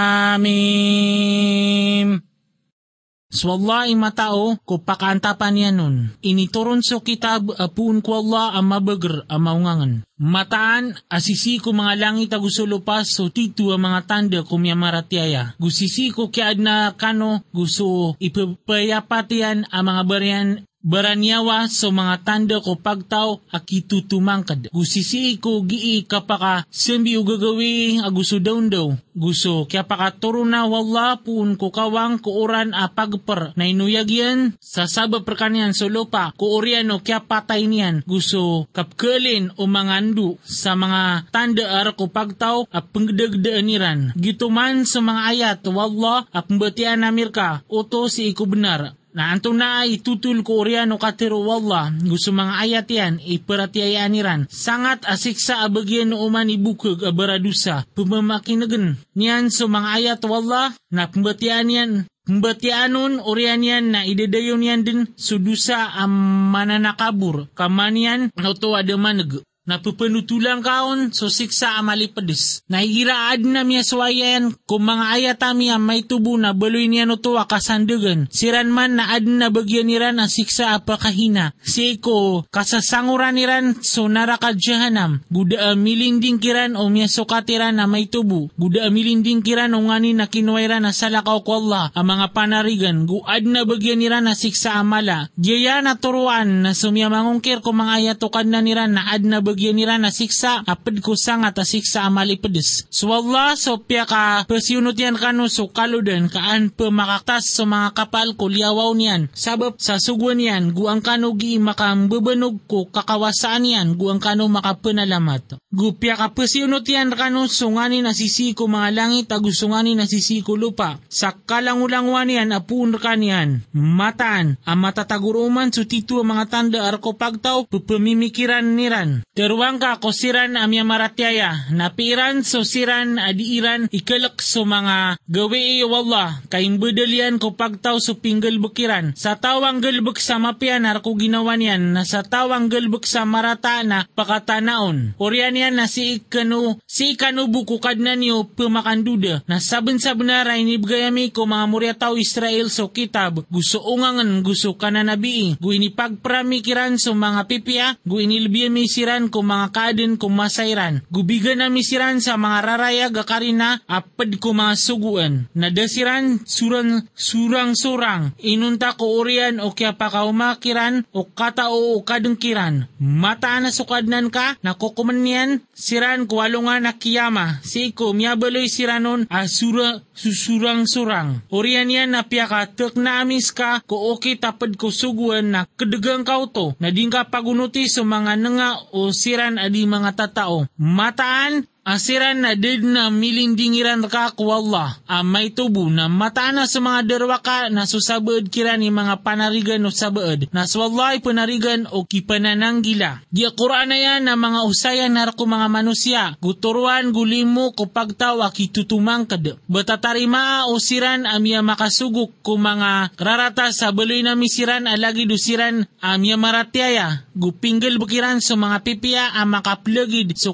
Ay 3.70 3.94
matao 3.94 4.58
ko 4.66 4.82
pakantapan 4.82 5.54
niya 5.56 5.72
nun. 5.72 6.12
Inituron 6.26 6.82
so 6.82 7.00
kitab 7.06 7.54
apun 7.56 8.02
ko 8.04 8.26
Allah 8.26 8.58
ang 8.58 8.68
mabagar 8.74 9.24
ang 9.30 9.42
maungangan. 9.46 9.94
Mataan 10.20 11.00
asisi 11.08 11.64
ko 11.64 11.72
mga 11.72 11.96
langit 11.96 12.34
agusulo 12.36 12.84
pa 12.84 13.08
so 13.08 13.32
titu 13.32 13.72
ang 13.72 13.86
mga 13.86 14.02
tanda 14.10 14.44
ko 14.44 14.60
miya 14.60 14.76
maratiaya. 14.76 15.56
Gusisi 15.62 16.12
ko 16.12 16.28
kaya 16.28 16.58
na 16.60 16.92
kano 16.98 17.46
gusto 17.56 18.18
ipapayapatian 18.20 19.72
ang 19.72 19.84
mga 19.88 20.04
barian 20.04 20.68
Baranyawa 20.80 21.68
so 21.68 21.92
mga 21.92 22.24
tanda 22.24 22.64
ko 22.64 22.80
pagtaw 22.80 23.44
akitutumangkad. 23.52 24.72
Gusisi 24.72 25.36
ko 25.36 25.60
gii 25.68 26.08
kapaka 26.08 26.64
sembi 26.72 27.20
ugagawi 27.20 28.00
aguso 28.00 28.40
daun 28.40 28.72
daw. 28.72 28.96
Gusto 29.12 29.68
kaya 29.68 29.84
pakaturo 29.84 30.48
na 30.48 30.64
wala 30.64 31.20
pun 31.20 31.60
ko 31.60 31.68
kawang 31.76 32.24
kuuran 32.24 32.72
apagper 32.72 33.52
na 33.60 33.68
inuyagyan 33.68 34.56
sa 34.64 34.88
sabab 34.88 35.28
perkanian 35.28 35.76
so 35.76 35.92
lupa 35.92 36.32
kuuriano 36.40 37.04
kaya 37.04 37.28
patay 37.28 37.68
niyan. 37.68 38.08
Gusto 38.08 38.72
kapkelin 38.72 39.52
o 39.60 39.68
mangandu 39.68 40.40
sa 40.48 40.80
mga 40.80 41.28
tanda 41.28 41.68
ara 41.76 41.92
ko 41.92 42.08
pagtaw 42.08 42.64
at 42.72 42.88
pangdagdaan 42.96 43.68
niran. 43.68 44.00
Gito 44.16 44.48
man 44.48 44.88
sa 44.88 45.04
mga 45.04 45.22
ayat 45.36 45.60
wala 45.68 46.24
at 46.32 46.48
pembatian 46.48 47.04
namirka 47.04 47.68
uto 47.68 48.08
si 48.08 48.32
iku 48.32 48.48
benar 48.48 48.96
na 49.14 49.34
anto 49.34 49.50
na 49.56 49.86
ay 49.86 50.02
tutul 50.02 50.46
ko 50.46 50.62
oriano 50.62 51.02
katero 51.02 51.42
wallah 51.42 51.90
gusto 52.06 52.30
mga 52.30 52.54
ayat 52.62 52.88
yan 52.90 53.14
iparatiayaan 53.20 54.12
niran. 54.14 54.42
Sangat 54.50 55.06
asiksa 55.10 55.66
abagyan 55.66 56.14
no 56.14 56.22
uman 56.26 56.50
ibukag 56.50 57.02
abaradusa 57.02 57.86
pumamakinagan 57.98 59.02
niyan 59.18 59.50
so 59.50 59.66
mga 59.66 59.90
ayat 59.98 60.22
wallah 60.26 60.74
na 60.94 61.10
pembatian 61.10 61.70
yan 61.70 61.92
Pembatianon 62.30 63.18
orian 63.26 63.66
yan 63.66 63.90
na 63.90 64.06
idadayon 64.06 64.62
yan 64.62 64.86
din 64.86 65.10
sudusa 65.18 65.98
ang 65.98 66.14
mananakabur. 66.54 67.50
Kamanian 67.58 68.30
na 68.38 68.54
ito 68.54 68.70
ada 68.78 68.94
manag 69.02 69.42
napupanutulang 69.70 70.66
kaon 70.66 71.14
so 71.14 71.30
siksa 71.30 71.78
amali 71.78 72.10
pedes. 72.10 72.66
Nahihiraad 72.74 73.46
na 73.46 73.62
miya 73.62 73.86
swayan 73.86 74.58
kung 74.66 74.90
mga 74.90 75.06
ayatami 75.14 75.70
ang 75.70 75.86
may 75.86 76.02
tubo 76.02 76.34
na 76.42 76.58
baloy 76.58 76.90
niya 76.90 77.06
no 77.06 77.22
tuwa 77.22 77.46
kasandagan. 77.46 78.26
Siran 78.34 78.74
man 78.74 78.98
na 78.98 79.14
ad 79.14 79.30
na 79.30 79.54
bagyan 79.54 79.86
niran 79.86 80.18
ang 80.18 80.26
siksa 80.34 80.74
apakahina. 80.74 81.54
Si 81.62 82.02
ko 82.02 82.50
kasasanguran 82.50 83.38
niran 83.38 83.78
so 83.86 84.10
naraka 84.10 84.58
jahanam. 84.58 85.22
Guda 85.30 85.78
milinding 85.78 86.42
kiran 86.42 86.74
o 86.74 86.90
miya 86.90 87.06
sukatiran 87.06 87.78
na 87.78 87.86
may 87.86 88.10
tubo. 88.10 88.50
Guda 88.58 88.90
milinding 88.90 89.46
kiran 89.46 89.78
o 89.78 89.86
ngani 89.86 90.18
na 90.18 90.26
kinuwayra 90.26 90.82
na 90.82 90.90
salakaw 90.90 91.46
ko 91.46 91.62
Allah 91.62 91.94
ang 91.94 92.10
mga 92.10 92.34
panarigan. 92.34 93.06
Guad 93.06 93.46
na 93.46 93.70
bagyan 93.70 94.02
niran 94.02 94.26
na 94.26 94.34
siksa 94.34 94.82
amala. 94.82 95.30
Gaya 95.38 95.86
na 95.86 95.94
turuan 95.94 96.66
na 96.66 96.74
sumya 96.74 97.14
mangungkir 97.14 97.62
kung 97.62 97.78
mga 97.78 98.02
ayatukan 98.02 98.50
na 98.50 98.66
niran 98.66 98.98
na 98.98 99.14
ad 99.14 99.22
na 99.22 99.46
bagyan 99.46 99.59
bagyan 99.60 99.76
nira 99.76 100.00
na 100.00 100.08
siksa 100.08 100.64
apad 100.64 101.04
ko 101.04 101.20
sang 101.20 101.44
at 101.44 101.60
siksa 101.60 102.08
amali 102.08 102.40
pedes. 102.40 102.88
So 102.88 103.12
Allah 103.12 103.60
so 103.60 103.76
pia 103.84 104.08
ka 104.08 104.48
pasyunot 104.48 104.96
yan 104.96 105.20
kano 105.20 105.52
so 105.52 105.68
kaludan 105.68 106.32
kaan 106.32 106.72
pemakaktas 106.72 107.52
sa 107.52 107.68
so 107.68 107.68
mga 107.68 107.92
kapal 107.92 108.40
ko 108.40 108.48
liawaw 108.48 108.96
niyan. 108.96 109.28
Sabab 109.36 109.76
sa 109.76 110.00
suguan 110.00 110.40
yan 110.40 110.72
guang 110.72 111.04
kano 111.04 111.36
gi 111.36 111.60
makambabanog 111.60 112.64
ko 112.72 112.88
kakawasaan 112.88 113.68
yan 113.68 113.88
guang 114.00 114.24
kano 114.24 114.48
makapanalamat. 114.48 115.60
Gupya 115.76 116.16
ka 116.16 116.32
pasyunot 116.32 116.88
yan 116.88 117.12
kano 117.12 117.52
sungani 117.52 118.00
na 118.00 118.16
sisi 118.16 118.56
ko 118.56 118.72
mga 118.72 118.96
langit 118.96 119.28
agusungani 119.28 119.92
na 120.00 120.08
sisi 120.08 120.40
ko 120.40 120.56
lupa. 120.56 121.04
Sa 121.12 121.36
kalangulangwan 121.36 122.32
yan 122.32 122.56
apun 122.56 122.96
kanian. 122.96 123.68
Mataan 123.76 124.56
ang 124.64 124.80
matataguruman 124.80 125.76
so 125.76 125.84
titu 125.84 126.24
mga 126.24 126.48
tanda 126.48 126.88
arko 126.88 127.20
pagtaw 127.20 127.68
pupamimikiran 127.68 128.64
niran 128.80 129.28
Teruang 129.40 129.80
ka 129.80 130.04
kusiran 130.04 130.60
amya 130.60 130.84
maratyaya, 130.84 131.72
napiran 131.72 132.44
so 132.44 132.68
siran 132.68 133.16
adiiran 133.16 133.88
ikalak 133.88 134.44
so 134.44 134.68
mga 134.68 135.16
gawi 135.32 135.80
wallah, 135.88 136.44
kayong 136.52 136.76
bedalian 136.76 137.40
ko 137.40 137.56
pagtaw 137.56 137.96
so 138.04 138.20
pinggel 138.20 138.60
bukiran. 138.60 139.16
Sa 139.16 139.40
tawang 139.40 139.80
gelbek 139.80 140.20
sa 140.20 140.44
mapianar 140.44 141.00
ko 141.00 141.16
ginawa 141.16 141.56
niyan, 141.56 141.96
na 141.96 142.04
sa 142.04 142.20
tawang 142.20 142.68
gelbek 142.68 143.08
sa 143.08 143.24
marata 143.24 143.80
na 143.88 144.04
pakatanaon. 144.12 145.16
Orian 145.16 145.56
yan 145.56 145.80
na 145.80 145.88
si 145.88 146.20
ikanu, 146.20 146.76
si 146.84 147.16
ikanu 147.16 147.48
bukukad 147.48 147.96
na 147.96 148.20
niyo 148.20 148.44
pumakanduda, 148.44 149.48
na 149.48 149.64
saben 149.64 150.04
sa 150.04 150.20
benaray 150.20 150.68
ni 150.68 150.76
Bgayami 150.76 151.32
ko 151.32 151.48
mga 151.48 151.64
muryataw 151.72 152.20
Israel 152.20 152.68
so 152.68 152.92
kitab, 152.92 153.48
gusto 153.48 153.80
ungangan 153.88 154.44
gusto 154.44 154.76
kananabii, 154.76 155.64
gu 155.64 155.70
ini 155.80 155.96
pagpramikiran 155.96 157.00
so 157.00 157.16
mga 157.16 157.48
pipia, 157.48 157.96
gu 158.04 158.20
inilbiya 158.20 158.68
misiran 158.68 159.29
ko 159.30 159.46
mga 159.46 159.72
kaden 159.72 160.18
ko 160.18 160.28
masairan, 160.28 161.06
gubigan 161.14 161.62
na 161.62 161.70
misiran 161.70 162.20
sa 162.20 162.36
mga 162.36 162.60
raraya 162.66 163.08
gakarina, 163.14 163.80
apad 163.86 164.36
ko 164.42 164.54
mga 164.54 164.76
suguan, 164.76 165.34
nadasiran 165.56 166.42
suran 166.46 167.08
surang-surang, 167.14 168.34
inunta 168.42 168.98
ko 168.98 169.22
orian 169.22 169.62
o 169.64 169.72
kaya 169.72 169.96
pakaumakiran 169.96 171.06
o 171.14 171.26
katao 171.30 171.96
o 171.96 172.04
kadengkiran, 172.04 172.90
mata 173.00 173.58
na 173.62 173.70
sukadnan 173.70 174.34
ka, 174.34 174.58
nakukuman 174.66 175.22
niyan, 175.22 175.62
siran 175.72 176.28
ko 176.28 176.42
alungan 176.44 176.84
na 176.84 176.98
kiyama, 176.98 177.62
si 177.64 177.94
ko 177.94 178.12
miyabaloy 178.18 178.66
siranon 178.66 179.30
asura 179.30 180.02
susurang-surang. 180.20 181.48
Orian 181.48 181.88
yan 181.88 182.12
na 182.12 182.28
piyaka 182.28 182.68
tek 182.68 183.00
na 183.00 183.24
amis 183.24 183.56
ka 183.56 183.80
ko 183.88 184.12
okay 184.12 184.36
tapad 184.36 184.76
ko 184.76 184.92
suguan 184.92 185.56
na 185.56 185.62
kedegang 185.80 186.28
kau 186.28 186.52
to. 186.52 186.76
Na 186.84 186.92
din 186.92 187.08
ka 187.08 187.32
pagunuti 187.32 187.88
sa 187.88 188.04
mga 188.04 188.36
nga 188.36 188.70
o 188.92 189.16
siran 189.20 189.60
adi 189.60 189.84
mga 189.84 190.16
tatao. 190.16 190.72
Mataan 190.80 191.68
Asiran 191.90 192.46
na 192.46 192.54
did 192.54 192.86
na 192.86 193.10
milindingiran 193.10 194.06
ka 194.06 194.38
ku 194.38 194.54
Allah, 194.54 195.02
amay 195.10 195.50
tubo 195.50 195.90
na 195.90 196.06
matana 196.06 196.70
sa 196.70 196.78
mga 196.78 197.02
derwa 197.02 197.42
ka 197.42 197.74
na 197.74 197.90
susabad 197.90 198.46
kira 198.46 198.78
ni 198.78 198.94
mga 198.94 199.26
panarigan 199.26 199.82
o 199.82 199.90
sabaad, 199.90 200.54
na 200.54 200.70
swallay 200.70 201.18
panarigan 201.18 201.90
o 201.90 202.06
kipanananggila. 202.06 203.26
Di 203.34 203.42
Quran 203.58 203.90
na 203.90 203.98
yan 203.98 204.30
na 204.30 204.38
mga 204.38 204.70
usayan 204.70 205.18
narko 205.18 205.50
mga 205.50 205.66
manusia, 205.66 206.38
guturuan 206.38 207.10
gulimo 207.10 207.74
ko 207.74 207.90
pagtawa 207.90 208.54
kitutumang 208.54 209.26
kad. 209.26 209.58
Batatarima 209.66 210.70
o 210.70 210.78
siran 210.78 211.26
amya 211.26 211.66
makasugok 211.66 212.46
ko 212.46 212.62
mga 212.62 213.18
rarata 213.18 213.74
sa 213.74 213.90
baloy 213.90 214.22
na 214.22 214.38
misiran 214.38 214.86
alagi 214.86 215.26
dusiran 215.26 215.90
amya 216.06 216.38
maratyaya, 216.38 217.26
gupinggel 217.34 217.98
bukiran 217.98 218.46
sa 218.46 218.54
mga 218.54 218.78
pipiya 218.86 219.34
ang 219.42 219.58
makaplagid 219.58 220.38
so 220.38 220.54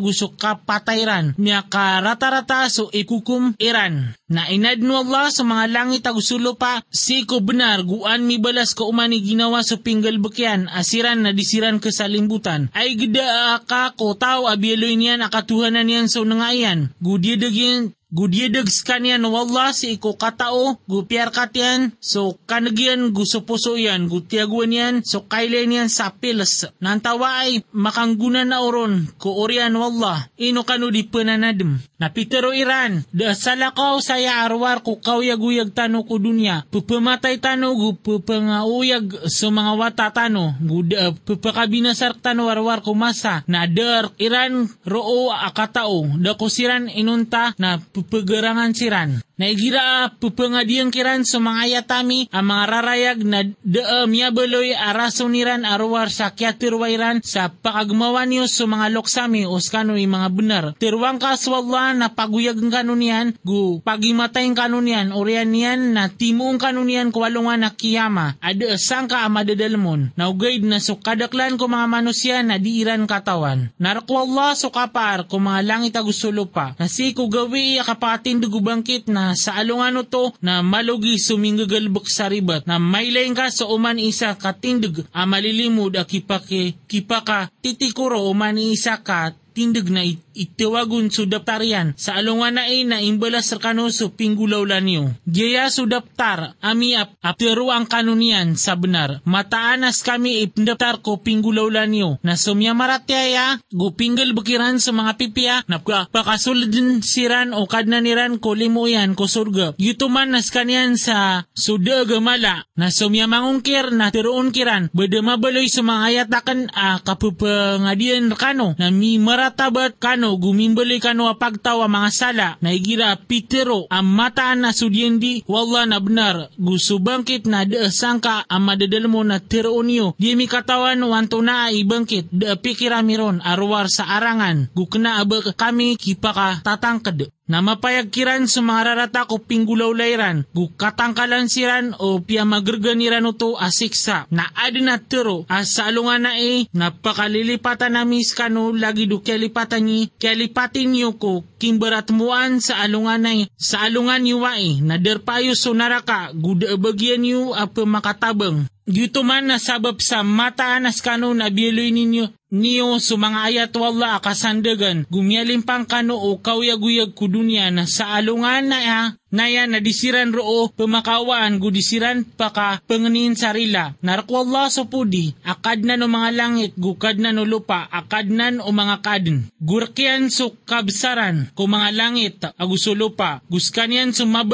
kauyag-uyagiran 0.00 0.08
aguso 0.10 0.32
kapatayran 0.32 1.36
niya 1.36 1.68
ka 1.68 2.00
rata-rata 2.00 2.72
so 2.72 2.88
ikukum 2.90 3.52
iran. 3.60 4.16
Na 4.30 4.48
inadno 4.48 5.02
Allah 5.04 5.28
sa 5.28 5.42
mga 5.44 5.66
langit 5.68 6.06
agusulo 6.06 6.56
pa 6.56 6.80
si 6.88 7.26
benar 7.26 7.82
guan 7.84 8.24
mi 8.24 8.38
balas 8.38 8.72
ko 8.72 8.88
umani 8.88 9.20
ginawa 9.20 9.60
sa 9.60 9.76
pinggal 9.76 10.16
bukyan 10.22 10.70
asiran 10.70 11.20
na 11.20 11.34
disiran 11.34 11.82
ka 11.82 11.90
sa 11.92 12.06
limbutan. 12.06 12.70
Ay 12.72 12.96
gida 12.96 13.58
ka 13.66 13.92
ko 13.98 14.14
tao 14.14 14.46
abialoy 14.46 14.96
niyan 14.96 15.20
akatuhanan 15.26 15.84
niyan 15.84 16.06
so 16.08 16.22
nangayan. 16.24 16.94
Gudiyadagyan 17.02 17.92
Gudyedag 18.10 18.66
kanyan 18.82 19.22
wallah 19.22 19.70
si 19.70 19.94
iko 19.94 20.18
katao, 20.18 20.82
gupiyar 20.90 21.30
katyan, 21.30 21.94
so 22.02 22.34
kanagyan 22.42 23.14
gusupuso 23.14 23.78
yan, 23.78 24.10
gutiaguan 24.10 24.74
yan, 24.74 24.94
so 25.06 25.30
kailan 25.30 25.70
yan 25.70 25.86
sa 25.86 26.10
pilas. 26.10 26.66
Nantawa 26.82 27.46
ay 27.46 27.62
makangguna 27.70 28.42
na 28.42 28.66
oron, 28.66 29.06
ko 29.14 29.38
orian 29.38 29.78
wallah, 29.78 30.26
ino 30.34 30.66
kanu 30.66 30.90
di 30.90 31.06
pananadem. 31.06 31.78
Napitero 32.02 32.50
iran, 32.50 33.06
da 33.14 33.30
salakaw 33.30 34.02
saya 34.02 34.42
arwar 34.42 34.82
ko 34.82 34.98
kawyaguyag 34.98 35.70
tano 35.70 36.02
ko 36.02 36.18
dunya, 36.18 36.66
pupamatay 36.66 37.38
tano 37.38 37.78
gu 37.78 37.94
pupangauyag 37.94 39.30
so 39.30 39.54
mga 39.54 39.78
wata 39.78 40.10
tano, 40.10 40.58
gu 40.58 40.82
uh, 40.98 41.14
pupakabinasar 41.14 42.18
tano 42.18 42.50
warwar 42.50 42.82
ko 42.82 42.90
masa, 42.98 43.46
na 43.46 43.70
der 43.70 44.10
iran 44.18 44.66
roo 44.82 45.30
akatao, 45.30 46.18
da 46.18 46.34
kusiran 46.34 46.90
inunta. 46.90 47.54
Na 47.54 47.78
pupagarangan 48.00 48.72
siran. 48.72 49.20
Naigira 49.40 50.12
pupangadiang 50.20 50.92
kiran 50.92 51.24
sa 51.24 51.40
mga 51.40 51.60
ayatami 51.64 52.28
ang 52.28 52.44
mga 52.44 52.64
rarayag 52.68 53.18
na 53.24 53.40
daa 53.64 54.04
miyabaloy 54.04 54.76
arasoniran 54.76 55.64
arwar 55.64 56.12
sa 56.12 56.36
kiatirwairan 56.36 57.24
sa 57.24 57.48
pakagmawa 57.48 58.28
niyo 58.28 58.44
sa 58.44 58.68
mga 58.68 58.92
loksami 58.92 59.48
o 59.48 59.56
skano'y 59.56 60.04
mga 60.04 60.28
benar. 60.28 60.64
Tirwang 60.76 61.16
kaswalla 61.16 61.96
na 61.96 62.12
paguyag 62.12 62.60
ang 62.60 62.68
kanunian, 62.68 63.32
gu 63.40 63.80
pagimatay 63.80 64.44
ang 64.44 64.60
kanunian, 64.60 65.08
orian 65.16 65.48
niyan 65.48 65.96
na 65.96 66.12
timuong 66.12 66.60
kanunian 66.60 67.08
kwalungan 67.08 67.64
na 67.64 67.72
kiyama, 67.72 68.36
ada 68.44 68.76
sangka 68.76 69.24
amadadalmon, 69.24 70.12
na 70.20 70.28
ugaid 70.28 70.68
na 70.68 70.84
sukadaklan 70.84 71.56
ko 71.56 71.64
mga 71.64 71.88
manusya 71.88 72.44
na 72.44 72.60
diiran 72.60 73.08
katawan. 73.08 73.72
Narakwa 73.80 74.28
Allah 74.28 74.52
sukapar 74.52 75.24
ko 75.24 75.40
mga 75.40 75.64
langit 75.64 75.96
agusulo 75.96 76.44
pa, 76.44 76.76
na 76.76 76.92
si 76.92 77.16
ko 77.16 77.24
gawi 77.32 77.80
kapatin 77.90 78.38
dugubangkit 78.38 79.10
na 79.10 79.34
sa 79.34 79.58
alungano 79.58 80.06
to 80.06 80.30
na 80.38 80.62
malugi 80.62 81.18
suminggagalbok 81.18 82.06
sa 82.06 82.30
ribat 82.30 82.62
na 82.70 82.78
maylaing 82.78 83.34
ka 83.34 83.50
sa 83.50 83.66
uman 83.66 83.98
isa 83.98 84.38
katindig 84.38 85.02
a 85.10 85.26
malilimud 85.26 85.98
a 85.98 86.06
kipake 86.06 86.78
kipaka 86.86 87.50
titikuro 87.58 88.30
uman 88.30 88.54
isa 88.62 89.02
ka 89.02 89.34
tindig 89.50 89.90
na 89.90 90.06
itiwagun 90.40 91.12
su 91.12 91.28
daptarian 91.28 91.92
sa 92.00 92.16
alungan 92.16 92.56
na 92.56 92.64
ay 92.66 92.88
na 92.88 93.04
imbalas 93.04 93.52
kano 93.60 93.92
su 93.92 94.16
pinggulaw 94.16 94.64
lanyo. 94.64 95.12
Gaya 95.28 95.68
su 95.68 95.84
daptar 95.84 96.56
ami 96.64 96.96
ap 96.96 97.12
aptero 97.20 97.68
ang 97.68 97.84
kanunian 97.84 98.56
sa 98.56 98.74
benar. 98.74 99.20
Mataanas 99.28 100.00
kami 100.00 100.40
ipindaptar 100.48 101.04
ko 101.04 101.20
pinggulaw 101.20 101.68
lanyo 101.68 102.16
na 102.24 102.40
sumya 102.40 102.72
maratyaya 102.72 103.60
gupinggal 103.68 104.32
bukiran 104.32 104.80
sa 104.80 104.96
mga 104.96 105.12
pipya 105.20 105.56
na 105.68 105.78
pakasulidin 105.84 107.04
siran 107.04 107.52
o 107.52 107.68
kadnaniran 107.68 108.40
ko 108.40 108.56
limuyan 108.56 109.12
ko 109.12 109.28
surga. 109.28 109.76
Yutuman 109.76 110.32
nas 110.32 110.48
kanyan 110.48 110.96
sa 110.96 111.44
suda 111.52 112.08
gamala 112.08 112.64
na 112.78 112.88
sumya 112.88 113.28
mangungkir 113.28 113.92
na 113.92 114.08
tiroon 114.14 114.54
kiran 114.54 114.88
beda 114.94 115.20
mabaloy 115.20 115.66
sa 115.66 115.82
mga 115.84 116.00
ayatakan 116.10 116.70
a 116.72 117.02
kapupangadian 117.02 118.32
kano 118.38 118.78
na 118.78 118.88
mi 118.88 119.18
maratabat 119.18 119.98
kano 119.98 120.29
gumimbali 120.36 121.00
kano 121.00 121.26
apagtawa 121.26 121.88
mga 121.88 122.10
sala. 122.12 122.48
Na 122.60 122.70
igira 122.70 123.16
pitero 123.16 123.88
ang 123.90 124.06
mataan 124.06 124.62
na 124.62 124.70
sudyendi 124.70 125.42
wala 125.48 125.88
na 125.88 125.98
benar 125.98 126.52
gusto 126.60 127.00
bangkit 127.00 127.48
na 127.48 127.64
de 127.64 127.88
sangka 127.88 128.44
ang 128.46 128.62
madadal 128.68 129.08
mo 129.08 129.24
na 129.24 129.40
tiroon 129.40 129.88
niyo 129.88 130.06
di 130.20 130.36
mi 130.36 130.44
katawan 130.46 131.00
wanto 131.02 131.40
na 131.40 131.72
ibangkit. 131.72 132.28
De 132.30 132.54
pikiramiron 132.54 133.40
arwar 133.42 133.88
sa 133.88 134.06
arangan. 134.18 134.68
Gukna 134.76 135.24
aba 135.24 135.40
kami 135.56 135.96
kipaka 135.96 136.62
tatangkad 136.62 137.32
na 137.50 137.58
mapayagkiran 137.66 138.46
sa 138.46 138.62
mga 138.62 138.94
rarata 138.94 139.26
ko 139.26 139.42
pinggulaw 139.42 139.90
layran, 139.90 140.46
gukatangkalan 140.54 141.50
siran 141.50 141.98
o 141.98 142.22
piya 142.22 142.46
magerganiran 142.46 143.26
to 143.34 143.58
asiksa, 143.58 144.30
na 144.30 144.46
adi 144.54 144.86
na 144.86 145.02
tero, 145.02 145.42
as 145.50 145.74
sa 145.74 145.90
alungan 145.90 146.30
na 146.30 146.38
e, 146.38 146.70
napakalilipatan 146.70 147.98
na 147.98 148.06
miskano 148.06 148.70
lagi 148.70 149.10
do 149.10 149.18
kalipatan 149.18 149.82
ni, 149.82 150.06
kalipatin 150.22 150.94
niyo 150.94 151.18
ko, 151.18 151.42
kimbarat 151.58 152.14
muan 152.14 152.62
sa 152.62 152.86
alungan 152.86 153.18
na 153.18 153.34
e, 153.34 153.50
sa 153.58 153.82
alungan 153.82 154.22
niyo 154.22 154.46
wa 154.46 154.54
e, 154.54 154.78
na 154.78 154.94
derpayo 155.02 155.58
so 155.58 155.74
naraka, 155.74 156.30
guda 156.30 156.78
bagyan 156.78 157.26
niyo 157.26 157.50
apa 157.58 157.82
makatabang, 157.82 158.70
Dito 158.90 159.22
man 159.22 159.46
nasabab 159.46 160.02
sa 160.02 160.26
mataanas 160.26 160.98
kano 160.98 161.30
na 161.30 161.46
biloy 161.46 161.94
ninyo 161.94 162.39
niyo 162.50 163.00
sa 163.00 163.16
mga 163.16 163.38
ayat 163.50 163.72
wala 163.78 164.18
akasandagan 164.20 165.06
gumyalimpang 165.08 165.86
kano 165.86 166.18
o 166.18 166.38
kawyaguyag 166.38 167.16
kudunya 167.16 167.70
na 167.70 167.86
sa 167.86 168.18
alungan 168.18 168.66
na 168.68 168.78
ya 168.82 169.00
naya 169.30 169.70
na 169.70 169.78
disiran 169.78 170.34
roo 170.34 170.74
pemakawaan 170.74 171.62
gudisiran 171.62 172.26
paka 172.26 172.82
pengenin 172.90 173.38
sarila 173.38 173.94
narko 174.02 174.42
Allah 174.42 174.66
so 174.66 174.90
pudi 174.90 175.38
akad 175.46 175.86
na 175.86 175.94
no 175.94 176.10
mga 176.10 176.30
langit 176.34 176.74
gukad 176.74 177.22
na 177.22 177.30
no 177.30 177.46
lupa 177.46 177.86
akad 177.86 178.26
na 178.26 178.50
o 178.58 178.72
mga 178.72 178.96
kadin. 179.04 179.46
Gurkian 179.60 180.32
so 180.32 180.56
kabsaran 180.66 181.52
ko 181.54 181.70
mga 181.70 181.94
langit 181.94 182.42
aguso 182.58 182.96
lupa. 182.96 183.44
Guskanyan 183.52 184.10
sumabag 184.10 184.48